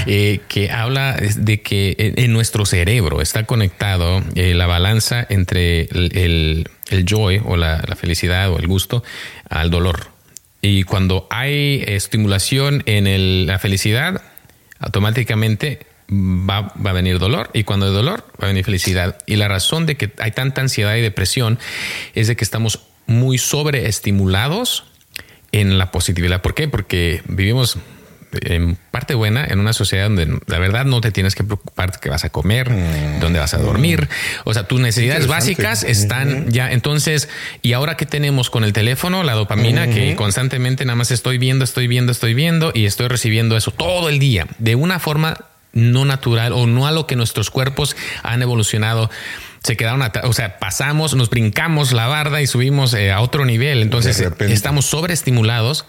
[0.05, 6.69] Eh, que habla de que en nuestro cerebro está conectado eh, la balanza entre el,
[7.05, 9.03] joy o la felicidad o el gusto
[9.49, 10.18] al dolor.
[10.61, 14.21] Y cuando hay estimulación en la felicidad,
[14.79, 17.49] automáticamente va, a venir dolor.
[17.53, 19.17] Y cuando hay dolor, va a venir felicidad.
[19.25, 21.59] Y la razón de que hay tanta ansiedad y depresión
[22.15, 24.85] es de que estamos muy sobreestimulados
[25.51, 26.41] en la positividad.
[26.41, 26.67] ¿Por qué?
[26.67, 27.77] Porque vivimos
[28.41, 32.09] en parte buena en una sociedad donde la verdad no te tienes que preocupar qué
[32.09, 33.19] vas a comer, mm.
[33.19, 34.07] dónde vas a dormir.
[34.43, 36.71] O sea, tus necesidades básicas están ya.
[36.71, 37.29] Entonces,
[37.61, 41.63] y ahora que tenemos con el teléfono, la dopamina, que constantemente nada más estoy viendo,
[41.63, 45.37] estoy viendo, estoy viendo y estoy recibiendo eso todo el día de una forma
[45.71, 49.09] no natural o no a lo que nuestros cuerpos han evolucionado
[49.63, 53.81] se quedaron, o sea, pasamos, nos brincamos la barda y subimos eh, a otro nivel.
[53.81, 55.85] Entonces estamos sobreestimulados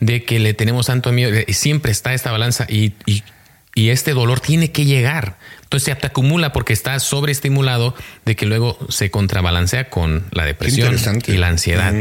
[0.00, 1.36] de que le tenemos tanto miedo.
[1.48, 3.22] Siempre está esta balanza y, y,
[3.90, 5.38] este dolor tiene que llegar.
[5.62, 11.36] Entonces se acumula porque está sobreestimulado de que luego se contrabalancea con la depresión y
[11.36, 11.94] la ansiedad.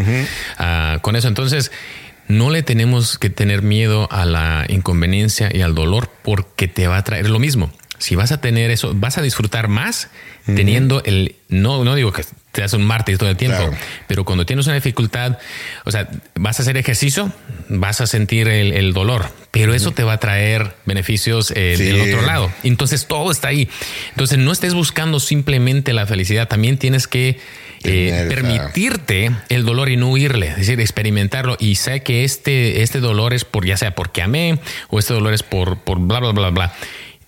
[0.58, 1.72] Ah, con eso, entonces
[2.28, 6.98] no le tenemos que tener miedo a la inconveniencia y al dolor porque te va
[6.98, 10.10] a traer lo mismo si vas a tener eso, vas a disfrutar más
[10.56, 13.70] teniendo el, no, no digo que te hace un martes todo el tiempo,
[14.08, 15.38] pero cuando tienes una dificultad,
[15.84, 17.32] o sea, vas a hacer ejercicio,
[17.68, 22.26] vas a sentir el, dolor, pero eso te va a traer beneficios eh, del otro
[22.26, 22.52] lado.
[22.64, 23.70] Entonces todo está ahí.
[24.12, 27.40] Entonces no estés buscando simplemente la felicidad, también tienes que
[27.84, 31.58] eh, permitirte el dolor y no huirle, es decir, experimentarlo.
[31.60, 35.34] Y sé que este, este dolor es por ya sea porque amé o este dolor
[35.34, 36.74] es por, por bla, bla, bla, bla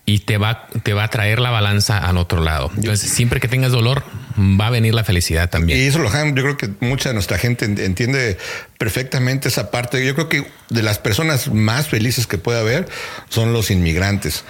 [0.09, 2.71] y te va, te va a traer la balanza al otro lado.
[2.75, 4.03] Entonces, siempre que tengas dolor,
[4.39, 5.77] va a venir la felicidad también.
[5.77, 8.39] Y eso, lo yo creo que mucha de nuestra gente entiende
[8.79, 10.03] perfectamente esa parte.
[10.03, 12.87] Yo creo que de las personas más felices que puede haber
[13.29, 14.45] son los inmigrantes.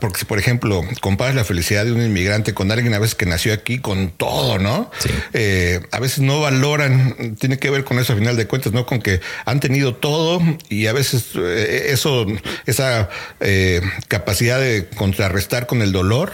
[0.00, 3.26] Porque si, por ejemplo, comparas la felicidad de un inmigrante con alguien a veces que
[3.26, 4.90] nació aquí con todo, ¿no?
[5.32, 8.86] Eh, a veces no valoran, tiene que ver con eso a final de cuentas, ¿no?
[8.86, 12.26] Con que han tenido todo y a veces eh, eso,
[12.66, 13.08] esa
[13.40, 16.32] eh, capacidad de contrarrestar con el dolor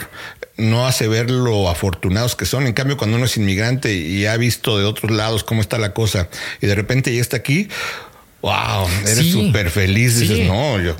[0.56, 2.66] no hace ver lo afortunados que son.
[2.66, 5.94] En cambio, cuando uno es inmigrante y ha visto de otros lados cómo está la
[5.94, 6.28] cosa
[6.60, 7.68] y de repente ya está aquí,
[8.42, 10.18] Wow, eres súper feliz.
[10.18, 10.96] Dices, no, yo.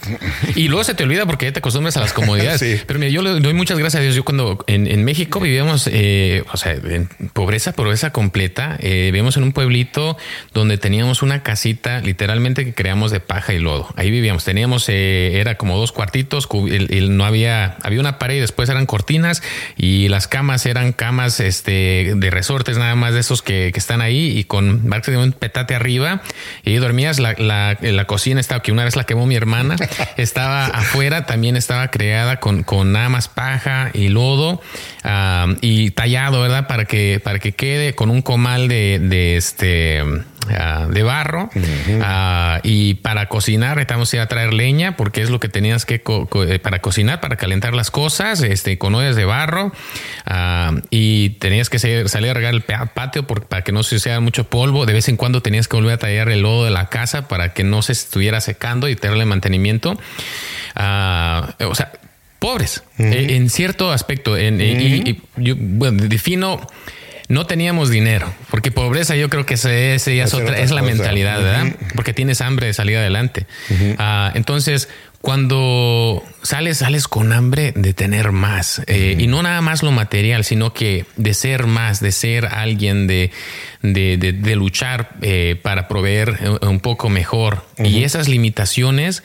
[0.55, 2.85] Y luego se te olvida porque ya te acostumbras a las comodidades.
[2.87, 4.14] Pero mira, yo le doy muchas gracias a Dios.
[4.14, 8.76] Yo cuando en, México vivíamos, eh, o sea, en pobreza, pobreza completa.
[8.78, 10.16] Eh, vivíamos en un pueblito
[10.55, 13.88] donde teníamos una casita literalmente que creamos de paja y lodo.
[13.96, 14.44] Ahí vivíamos.
[14.44, 16.48] Teníamos, eh, era como dos cuartitos.
[16.48, 19.42] no había, había una pared y después eran cortinas
[19.76, 24.00] y las camas eran camas este, de resortes, nada más de esos que, que están
[24.00, 26.22] ahí y con un petate arriba.
[26.62, 29.77] Y dormías la la, la, cocina estaba, que una vez la quemó mi hermana,
[30.16, 34.61] estaba afuera, también estaba creada con, con nada más paja y lodo
[35.05, 36.66] ah, y tallado, ¿verdad?
[36.66, 40.03] Para que, para que quede con un comal de, de este
[40.50, 41.50] Ah, de barro
[42.02, 46.59] ah, y para cocinar estamos a traer leña porque es lo que tenías que eh,
[46.59, 49.72] para cocinar para calentar las cosas este con ollas de barro
[50.26, 54.44] ah, y tenías que salir a regar el patio para que no se hiciera mucho
[54.44, 54.85] polvo.
[54.85, 57.52] De vez en cuando tenías que volver a tallar el lodo de la casa para
[57.52, 59.92] que no se estuviera secando y tenerle mantenimiento.
[59.92, 61.92] O sea
[62.40, 66.61] pobres en cierto aspecto en, y, yo bueno, defino
[67.33, 71.75] no teníamos dinero, porque pobreza yo creo que ese, es, otra, es la mentalidad, ¿verdad?
[71.95, 73.47] Porque tienes hambre de salir adelante.
[73.99, 74.90] Ah, entonces,
[75.23, 78.83] cuando sales, sales con hambre de tener más.
[78.87, 83.07] Eh, y no nada más lo material, sino que de ser más, de ser alguien,
[83.07, 83.31] de,
[83.81, 87.64] de, luchar eh, para proveer un poco mejor.
[87.79, 89.23] Y esas limitaciones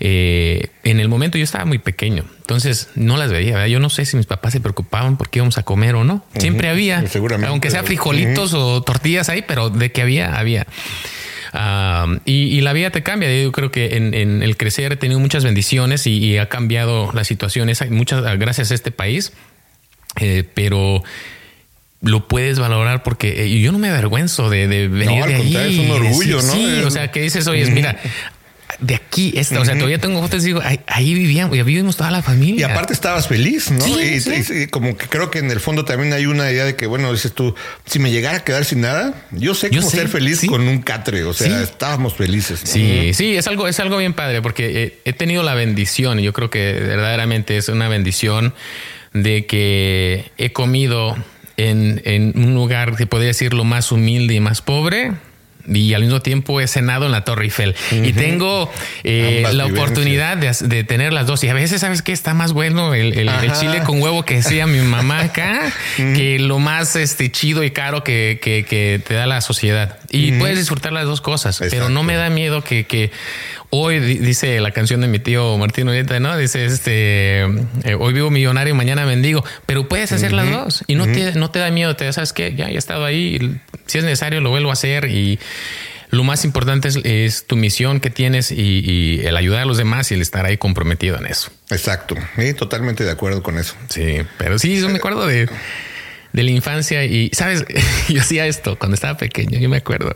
[0.00, 3.66] eh, en el momento yo estaba muy pequeño, entonces no las veía.
[3.66, 6.24] Yo no sé si mis papás se preocupaban por qué íbamos a comer o no.
[6.36, 7.04] Siempre había,
[7.46, 10.66] aunque sea frijolitos o tortillas ahí, pero de que había, había.
[12.24, 13.42] y, la vida te cambia.
[13.42, 17.68] Yo creo que en, el crecer he tenido muchas bendiciones y, ha cambiado la situación.
[17.90, 19.32] muchas gracias a este país,
[20.20, 21.02] eh, pero
[22.00, 25.74] lo puedes valorar porque eh, yo no me avergüenzo de, venir de ahí.
[25.74, 26.52] Es un orgullo, ¿no?
[26.52, 27.98] Sí, o sea, que dices, oye, mira,
[28.80, 32.12] de aquí, esta, o sea, todavía tengo fotos y digo, ahí, vivíamos, ya vivimos toda
[32.12, 32.68] la familia.
[32.68, 33.84] Y aparte estabas feliz, ¿no?
[33.86, 37.12] y, como que creo que en el fondo también hay una idea de que, bueno,
[37.12, 40.62] dices tú, si me llegara a quedar sin nada, yo sé cómo ser feliz con
[40.62, 42.60] un catre, o sea, estábamos felices.
[42.62, 46.32] Sí, sí, es algo, es algo bien padre porque he, tenido la bendición, y yo
[46.32, 48.54] creo que verdaderamente es una bendición
[49.12, 51.16] de que he comido
[51.56, 55.14] en, en un lugar que podría decir lo más humilde y más pobre
[55.68, 57.74] y al mismo tiempo he cenado en la Torre Eiffel.
[57.92, 58.70] Y tengo
[59.04, 61.42] eh, la oportunidad de, tener las dos.
[61.44, 62.12] Y a veces, ¿sabes qué?
[62.12, 66.96] Está más bueno el, chile con huevo que decía mi mamá acá que lo más
[66.96, 69.97] este, chido y caro que, que, te da la sociedad.
[70.10, 73.10] Y puedes disfrutar las dos cosas, pero no me da miedo que, que
[73.70, 76.34] Hoy dice la canción de mi tío Martín Orienta, ¿no?
[76.38, 81.04] Dice, este, eh, hoy vivo millonario, mañana bendigo, pero puedes hacer las dos y no,
[81.04, 84.40] te, no te da miedo, te sabes que ya, he estado ahí, si es necesario
[84.40, 85.38] lo vuelvo a hacer y
[86.08, 90.14] lo más importante es, tu misión que tienes y, el ayudar a los demás y
[90.14, 91.50] el estar ahí comprometido en eso.
[91.68, 93.74] Exacto, sí, totalmente de acuerdo con eso.
[93.90, 95.46] Sí, pero sí, yo me acuerdo de
[96.32, 97.64] de la infancia y, ¿sabes?
[98.08, 100.14] yo hacía esto cuando estaba pequeño, yo me acuerdo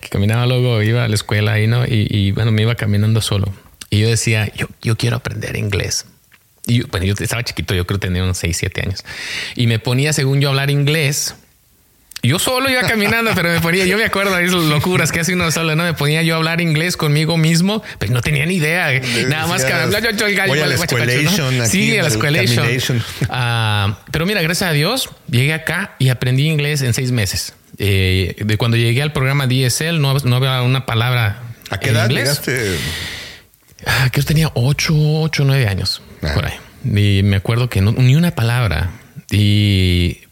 [0.00, 1.84] que caminaba luego, iba a la escuela y, ¿no?
[1.86, 3.52] y, bueno, me iba caminando solo.
[3.90, 6.06] Y yo decía, yo, yo quiero aprender inglés.
[6.66, 9.04] Y bueno, yo estaba chiquito, yo creo que tenía unos 6, 7 años.
[9.56, 11.34] Y me ponía, según yo, hablar inglés
[12.22, 15.34] yo solo iba caminando, pero me ponía, yo me acuerdo de esas locuras que hace
[15.34, 15.84] uno solo, ¿no?
[15.84, 19.00] Me ponía yo a hablar inglés conmigo mismo, pues no tenía ni idea.
[19.28, 20.52] Nada más que hablar yo, el gallo.
[20.52, 21.66] Voy a la escuelation.
[21.68, 23.02] Sí, a la escuelation.
[23.28, 27.54] Ah, pero mira, gracias a Dios, llegué acá y aprendí inglés en seis meses.
[27.78, 31.42] Eh, de cuando llegué al programa DSL, no, no había una palabra.
[31.70, 32.76] ¿A qué edad llegaste?
[33.86, 36.02] Ah, que yo tenía ocho, ocho, nueve años.
[36.22, 36.32] Ah.
[36.34, 36.54] Por ahí.
[36.84, 38.90] y me acuerdo que no, ni una palabra.
[39.30, 40.22] Y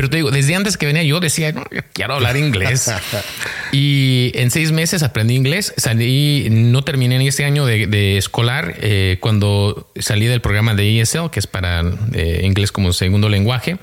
[0.00, 2.90] pero te digo, desde antes que venía yo decía, no, yo quiero hablar inglés.
[3.70, 5.74] y en seis meses aprendí inglés.
[5.76, 11.28] Salí, no terminé en este año de, escolar eh, cuando salí del programa de ESL,
[11.30, 11.82] que es para
[12.14, 13.76] eh, inglés como segundo lenguaje.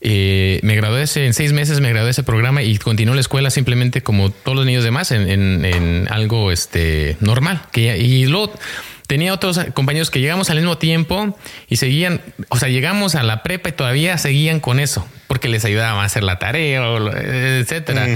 [0.00, 3.20] Eh, me gradué ese, en seis meses, me gradué de ese programa y continué la
[3.20, 5.28] escuela simplemente como todos los niños demás en,
[5.64, 7.62] en, algo este, normal.
[7.70, 8.52] Que, y luego
[9.06, 13.44] tenía otros compañeros que llegamos al mismo tiempo y seguían, o sea, llegamos a la
[13.44, 16.82] prepa y todavía seguían con eso, porque les ayudaba a hacer la tarea,
[17.60, 18.08] etcétera.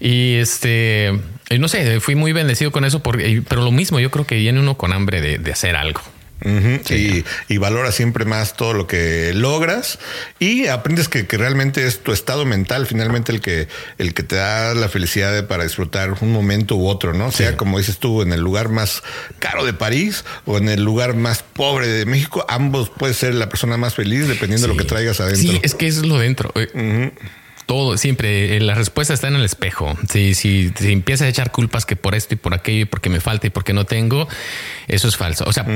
[0.00, 1.12] Y este,
[1.58, 4.60] no sé, fui muy bendecido con eso, porque, pero lo mismo, yo creo que viene
[4.60, 6.00] uno con hambre de, de hacer algo
[6.44, 9.98] y, valora siempre más todo lo que logras
[10.38, 13.68] y aprendes que, realmente es tu estado mental finalmente el que,
[13.98, 17.32] el que te da la felicidad para disfrutar un momento u otro, ¿no?
[17.32, 19.02] Sea como dices tú, en el lugar más
[19.38, 23.48] caro de París o en el lugar más pobre de México, ambos puedes ser la
[23.48, 25.52] persona más feliz dependiendo de lo que traigas adentro.
[25.52, 26.52] Sí, es que es lo dentro.
[26.54, 27.12] Eh,
[27.66, 29.96] todo, siempre, eh, la respuesta está en el espejo.
[30.08, 33.08] Si, si, si empiezas a echar culpas que por esto y por aquello y porque
[33.08, 34.28] me falta y porque no tengo,
[34.88, 35.44] eso es falso.
[35.46, 35.66] O sea,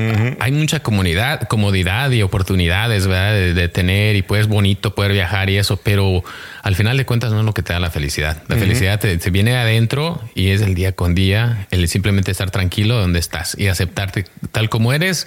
[0.40, 3.54] hay mucha comunidad, comodidad y oportunidades ¿verdad?
[3.54, 6.24] De, tener y pues bonito poder viajar y eso, pero
[6.62, 8.42] al final de cuentas no es lo que te da la felicidad.
[8.48, 12.50] La felicidad te, viene de adentro y es el día con día, el simplemente estar
[12.50, 15.26] tranquilo donde estás y aceptarte tal como eres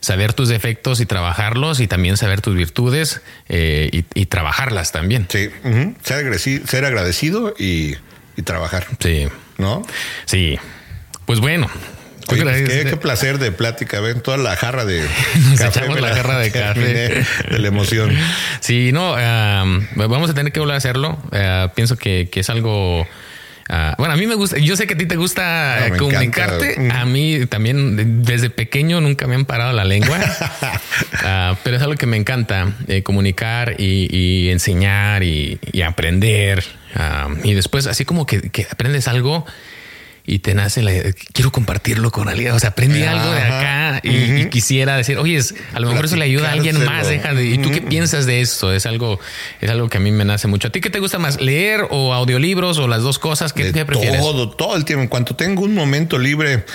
[0.00, 5.26] saber tus defectos y trabajarlos y también saber tus virtudes eh, y, trabajarlas también.
[5.28, 5.48] Sí,
[6.02, 7.96] ser, agradecido, y,
[8.44, 8.86] trabajar.
[9.00, 9.26] Sí.
[9.56, 9.82] ¿No?
[10.26, 10.58] Sí.
[11.26, 11.68] Pues bueno.
[12.26, 15.00] Pues qué, placer de plática, ven toda la jarra de
[15.48, 18.14] Nos echamos la, jarra de café de la emoción.
[18.60, 19.12] Sí, no,
[19.94, 21.18] vamos a tener que volver a hacerlo.
[21.32, 23.06] Eh, pienso que, que es algo
[23.68, 26.90] Ah, bueno, a mí me gusta, yo sé que a ti te gusta comunicarte.
[26.90, 30.18] A mí también desde pequeño nunca me han parado la lengua,
[31.24, 36.64] ah, pero es algo que me encanta, eh, comunicar y, enseñar y, aprender.
[36.94, 39.44] Ah, y después, así como que, que aprendes algo
[40.28, 40.92] y te nace la
[41.32, 42.52] quiero compartirlo con alguien.
[42.52, 45.40] O sea, aprendí algo de acá y, quisiera decir, oye,
[45.72, 47.08] a lo mejor eso le ayuda a alguien más.
[47.08, 48.70] Deja de, ¿Y tú qué piensas de esto?
[48.70, 49.18] Es algo,
[49.62, 50.68] es algo que a mí me nace mucho.
[50.68, 51.40] ¿A ti qué te gusta más?
[51.40, 53.54] ¿Leer o audiolibros o las dos cosas?
[53.54, 54.20] ¿Qué, te prefieres?
[54.20, 55.02] Todo, todo el tiempo.
[55.02, 56.66] En cuanto tengo un momento libre,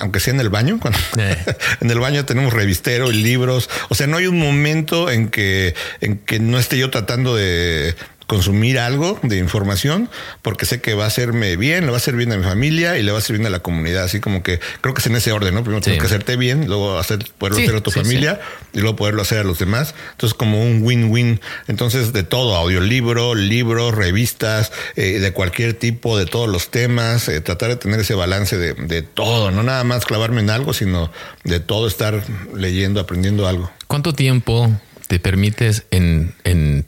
[0.00, 1.36] aunque sea en el baño, cuando eh.
[1.80, 3.70] en el baño tenemos revistero y libros.
[3.90, 7.94] O sea, no hay un momento en que, en que no esté yo tratando de
[8.32, 10.08] consumir algo de información
[10.40, 12.96] porque sé que va a hacerme bien, le va a hacer bien a mi familia
[12.96, 14.04] y le va a hacer bien a la comunidad.
[14.04, 15.62] Así como que creo que es en ese orden, ¿no?
[15.62, 18.40] Primero tienes que hacerte bien, luego hacer, poderlo hacer a tu familia
[18.72, 19.94] y luego poderlo hacer a los demás.
[20.12, 21.42] Entonces, como un win-win.
[21.68, 27.42] Entonces, de todo, audiolibro, libros, revistas, eh, de cualquier tipo, de todos los temas, eh,
[27.42, 31.12] tratar de tener ese balance de, de todo, no nada más clavarme en algo, sino
[31.44, 32.24] de todo estar
[32.56, 33.70] leyendo, aprendiendo algo.
[33.88, 34.72] ¿Cuánto tiempo
[35.06, 36.86] te permites en, en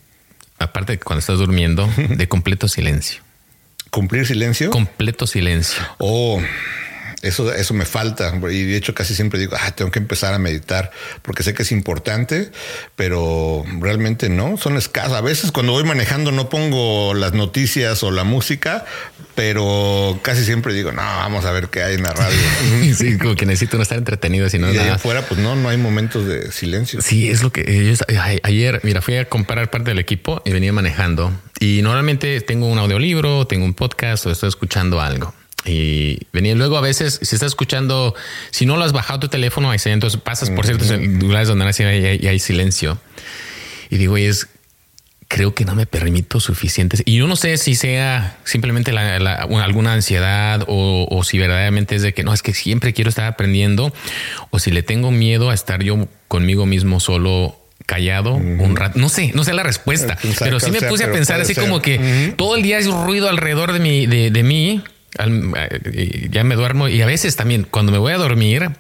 [0.74, 3.22] aparte de cuando estás durmiendo, de completo silencio.
[3.90, 4.72] ¿Cumplir silencio?
[4.72, 5.80] Completo silencio.
[5.98, 6.40] Oh,
[7.24, 8.32] eso, eso me falta.
[8.50, 10.90] Y de hecho casi siempre digo, ah, tengo que empezar a meditar
[11.22, 12.50] porque sé que es importante,
[12.96, 15.12] pero realmente no, son escasas.
[15.12, 18.84] A veces cuando voy manejando no pongo las noticias o la música,
[19.34, 22.38] pero casi siempre digo, no, vamos a ver qué hay en la radio.
[22.94, 25.76] sí, como que necesito no estar entretenido, sino y de afuera, pues no, no hay
[25.76, 27.00] momentos de silencio.
[27.02, 27.96] Sí, es lo que
[28.42, 32.78] ayer, mira, fui a comprar parte del equipo y venía manejando y normalmente tengo un
[32.78, 35.32] audiolibro, tengo un podcast o estoy escuchando algo.
[35.66, 38.14] Y venía luego a veces, si estás escuchando,
[38.50, 42.26] si no lo has bajado tu teléfono, ahí entonces pasas por ciertos lugares donde hay,
[42.26, 42.98] hay, silencio.
[43.88, 44.48] Y digo, y es,
[45.28, 47.02] creo que no me permito suficientes.
[47.06, 52.24] Y yo no sé si sea simplemente alguna ansiedad o, si verdaderamente es de que
[52.24, 53.92] no, es que siempre quiero estar aprendiendo
[54.50, 58.98] o si le tengo miedo a estar yo conmigo mismo solo callado un rato.
[58.98, 62.34] No sé, no sé la respuesta, pero sí me puse a pensar así como que
[62.36, 64.93] todo el día hay ruido alrededor de mí, de, de mí eh,
[66.30, 68.70] ya me duermo y a veces también cuando me voy a dormir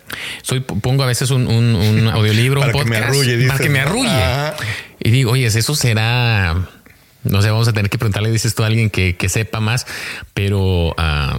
[0.42, 1.46] soy pongo a veces un,
[2.12, 4.52] audiolibro un podcast que me arrulle, para que me arrulle
[5.00, 6.68] y digo oye eso será
[7.22, 9.86] no sé vamos a tener que preguntarle dices tú a alguien que, sepa más
[10.34, 11.38] pero ah,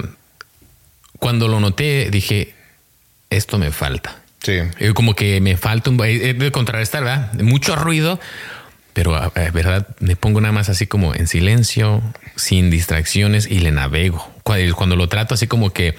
[1.19, 2.53] cuando lo noté dije
[3.29, 4.59] esto me falta sí.
[4.93, 8.19] Como que me falta un de contrarrestar verdad mucho ruido
[8.95, 12.01] pero verdad me pongo nada más así como en silencio,
[12.37, 14.34] sin distracciones y le navego.
[14.45, 15.95] Cuando, lo trato así como que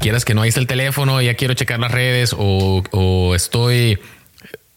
[0.00, 3.98] quieras que no, ahí está el teléfono, ya quiero checar las redes o, estoy,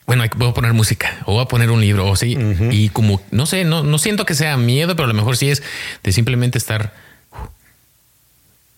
[0.08, 2.38] bueno, voy a poner música o voy a poner un libro o sí.
[2.72, 5.50] Y como, no sé, no, no siento que sea miedo, pero a lo mejor sí
[5.50, 5.62] es
[6.02, 6.94] de simplemente estar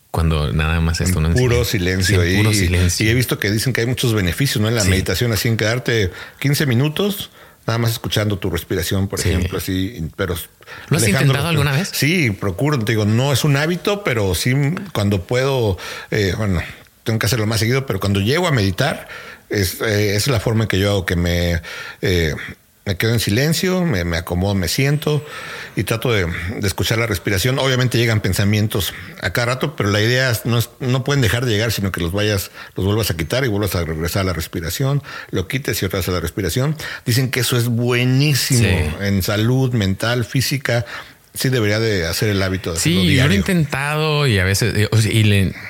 [0.09, 3.05] cuando nada más esto no puro silencio, sí, puro silencio.
[3.05, 4.67] Y he visto que dicen que hay muchos beneficios ¿no?
[4.67, 6.09] en la meditación, así en quedarte
[6.39, 7.29] 15 minutos
[7.67, 10.35] nada más escuchando tu respiración, por ejemplo, así, pero...
[10.89, 11.89] ¿Lo has intentado alguna vez?
[11.93, 14.53] Sí, procuro, te digo, no es un hábito, pero sí
[14.93, 15.77] cuando puedo,
[16.11, 16.61] eh, bueno,
[17.03, 19.07] tengo que hacerlo más seguido, pero cuando llego a meditar,
[19.49, 21.61] es, eh, es la forma en que yo hago que me...
[22.01, 22.35] Eh,
[22.85, 25.25] me quedo en silencio, me, acomodo, me siento
[25.75, 26.27] y trato de,
[26.63, 27.57] escuchar la respiración.
[27.57, 31.51] Obviamente llegan pensamientos a cada rato, pero la idea no, es, no pueden dejar de
[31.51, 34.33] llegar, sino que los vayas, los vuelvas a quitar y vuelvas a regresar a la
[34.33, 36.77] respiración, lo quites y otra vez a la respiración.
[37.05, 38.67] Dicen que eso es buenísimo
[39.01, 40.85] en salud mental, física
[41.35, 44.73] sí debería de hacer el hábito de Sí, yo lo he intentado y a veces,
[44.75, 44.89] eh,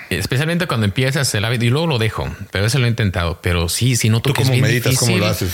[0.09, 2.89] y especialmente cuando empiezas el hábito y luego lo dejo, pero a veces lo he
[2.89, 4.97] intentado, pero sí, si no ¿Tú cómo meditas?
[4.97, 5.53] ¿Cómo lo haces?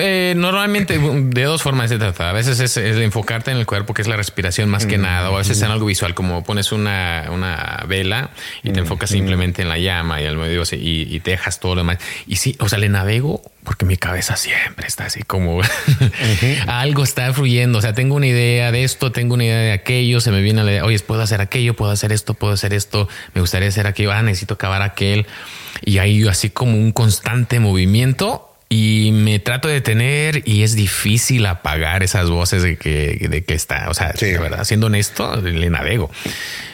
[0.00, 2.30] Eh, normalmente de dos formas se trata.
[2.30, 5.30] A veces es, enfocarte en el cuerpo, que es la respiración más que mm, nada,
[5.30, 8.30] o a veces en algo visual, como pones una, una vela
[8.62, 9.14] y te mm, enfocas mm.
[9.14, 11.98] simplemente en la llama y al medio y, y te dejas todo lo demás.
[12.26, 15.60] Y sí, o sea, le navego porque mi cabeza siempre está así como
[16.66, 17.78] algo está fluyendo.
[17.78, 20.62] O sea, tengo una idea de esto, tengo una idea de aquello, se me viene
[20.62, 23.86] la idea, oye, puedo hacer aquello, puedo hacer esto, puedo hacer esto, me gustaría hacer
[23.86, 25.26] aquello, ah, necesito acabar aquel.
[25.84, 31.46] Y hay así como un constante movimiento y me trato de detener y es difícil
[31.46, 35.70] apagar esas voces de que, de que está, o sea, de verdad, siendo honesto, le
[35.70, 36.10] navego.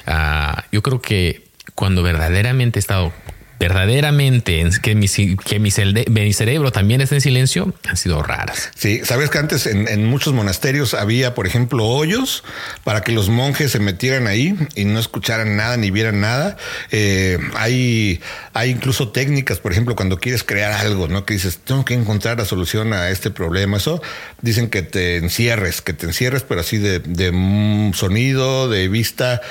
[0.06, 3.12] Ah, yo creo que cuando verdaderamente he estado
[3.60, 8.70] verdaderamente que mi, que mi, cerebro también esté en silencio han sido raras.
[8.74, 12.42] Sí, sabes que antes en, muchos monasterios había, por ejemplo, hoyos
[12.84, 16.56] para que los monjes se metieran ahí y no escucharan nada ni vieran nada.
[16.90, 18.22] Eh, hay,
[18.54, 21.26] hay incluso técnicas, por ejemplo, cuando quieres crear algo, ¿no?
[21.26, 23.76] Que dices, tengo que encontrar la solución a este problema.
[23.76, 24.00] Eso
[24.40, 27.30] dicen que te encierres, que te encierres, pero así de, de
[27.92, 29.42] sonido, de vista,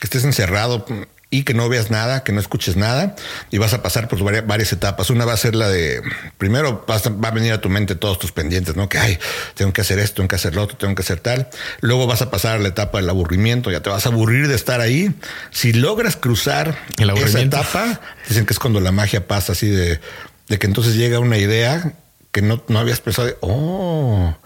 [0.00, 0.86] que estés encerrado
[1.30, 3.14] y que no veas nada, que no escuches nada
[3.50, 5.10] y vas a pasar por varias, etapas.
[5.10, 6.02] Una va a ser la de,
[6.38, 8.88] primero va a venir a tu mente todos tus pendientes, ¿no?
[8.88, 9.18] Que, hay
[9.54, 11.48] tengo que hacer esto, tengo que hacer lo otro, tengo que hacer tal.
[11.80, 14.54] Luego vas a pasar a la etapa del aburrimiento, ya te vas a aburrir de
[14.54, 15.14] estar ahí.
[15.50, 20.00] Si logras cruzar esa etapa, dicen que es cuando la magia pasa así de,
[20.48, 21.92] de que entonces llega una idea
[22.32, 24.36] que no, no habías pensado de, oh,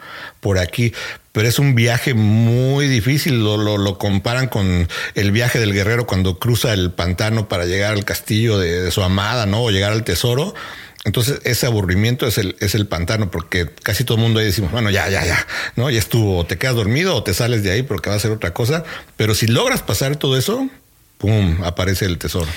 [0.40, 0.92] por aquí.
[1.32, 3.42] Pero es un viaje muy difícil.
[3.42, 8.04] Lo, lo, comparan con el viaje del guerrero cuando cruza el pantano para llegar al
[8.04, 9.62] castillo de, su amada, ¿no?
[9.62, 10.54] O llegar al tesoro.
[11.04, 14.70] Entonces, ese aburrimiento es el, es el pantano, porque casi todo el mundo ahí decimos,
[14.70, 15.90] bueno, ya, ya, ya, ¿no?
[15.90, 18.30] Ya estuvo, o te quedas dormido o te sales de ahí porque va a ser
[18.30, 18.84] otra cosa.
[19.16, 20.68] Pero si logras pasar todo eso,
[21.18, 21.64] ¡pum!
[21.64, 22.48] aparece el tesoro.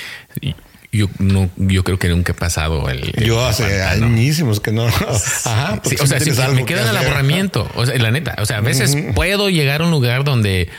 [0.95, 3.11] Yo no, yo creo que nunca he pasado el.
[3.23, 4.85] yo hace añísimos que no.
[5.45, 5.81] Ajá.
[5.99, 7.69] o sea, me queda en el aburrimiento.
[7.75, 8.35] O sea, la neta.
[8.39, 10.69] O sea, a veces puedo llegar a un lugar donde,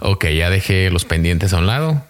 [0.00, 2.04] ok, ya dejé los pendientes a un lado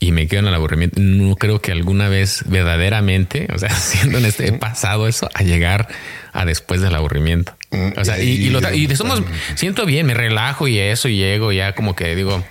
[0.00, 1.00] y me quedo en el aburrimiento.
[1.00, 5.88] No creo que alguna vez verdaderamente, o sea, siendo en este pasado eso, a llegar
[6.32, 7.54] a después del aburrimiento.
[7.96, 9.22] O sea, y, y, lo, y de somos,
[9.56, 12.44] siento bien, me relajo y eso, y llego ya como que digo,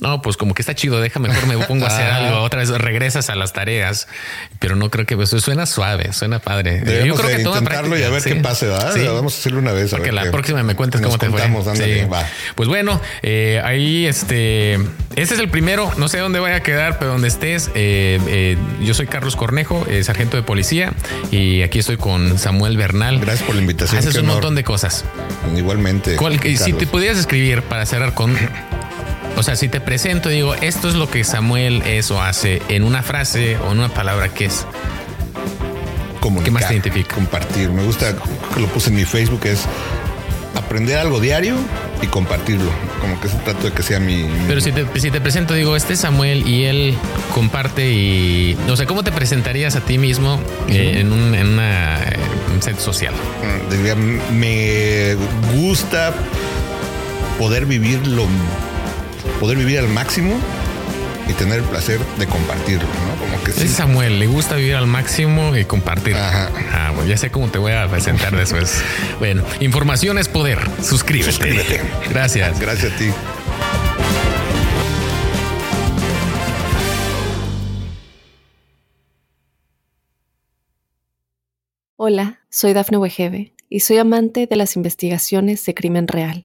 [0.00, 2.40] no, pues como que está chido, déjame mejor me pongo a hacer algo.
[2.40, 4.08] Otra vez regresas a las tareas,
[4.58, 6.82] pero no creo que eso pues, suena suave, suena padre.
[7.04, 8.94] Yo creo que intentarlo y a ver qué pase, ¿verdad?
[9.14, 9.90] Vamos a hacerlo una vez.
[9.90, 11.40] Porque la próxima me cuentas cómo te fue.
[12.54, 15.92] Pues bueno, eh, ahí este, este es el primero.
[15.96, 17.68] No sé dónde vaya a quedar, pero donde estés.
[17.74, 20.92] Eh, eh, yo soy Carlos Cornejo, sargento de policía,
[21.30, 23.20] y aquí estoy con Samuel Bernal.
[23.20, 23.98] Gracias por la invitación.
[23.98, 25.04] Haces un montón de cosas.
[25.56, 26.16] Igualmente.
[26.56, 28.36] si te pudieras escribir para cerrar con
[29.36, 32.62] o sea, si te presento y digo, esto es lo que Samuel es o hace
[32.68, 34.66] en una frase o en una palabra, ¿qué es?
[36.44, 37.14] ¿Qué más te identifica?
[37.14, 37.70] Compartir.
[37.70, 38.14] Me gusta
[38.54, 39.64] que lo puse en mi Facebook, es
[40.54, 41.56] aprender algo diario
[42.02, 42.70] y compartirlo.
[43.00, 44.28] Como que se trata de que sea mi.
[44.46, 46.94] Pero si te, si te presento, digo, este es Samuel y él
[47.34, 48.56] comparte y.
[48.68, 51.98] O sea, ¿cómo te presentarías a ti mismo eh, en, un, en una
[52.60, 53.14] set social?
[53.72, 55.16] Mm, me
[55.54, 56.14] gusta
[57.38, 58.26] poder vivir lo
[59.38, 60.38] poder vivir al máximo
[61.28, 63.24] y tener el placer de compartirlo, ¿no?
[63.24, 66.16] Como que Es Samuel, le gusta vivir al máximo y compartir.
[66.16, 66.50] Ajá.
[66.72, 68.82] Ah, bueno, ya sé cómo te voy a presentar después.
[69.18, 70.58] bueno, información es poder.
[70.82, 71.32] Suscríbete.
[71.32, 71.80] Suscríbete.
[72.10, 72.58] Gracias.
[72.58, 73.10] Gracias a ti.
[82.02, 86.44] Hola, soy Dafne Wegebe y soy amante de las investigaciones de crimen real.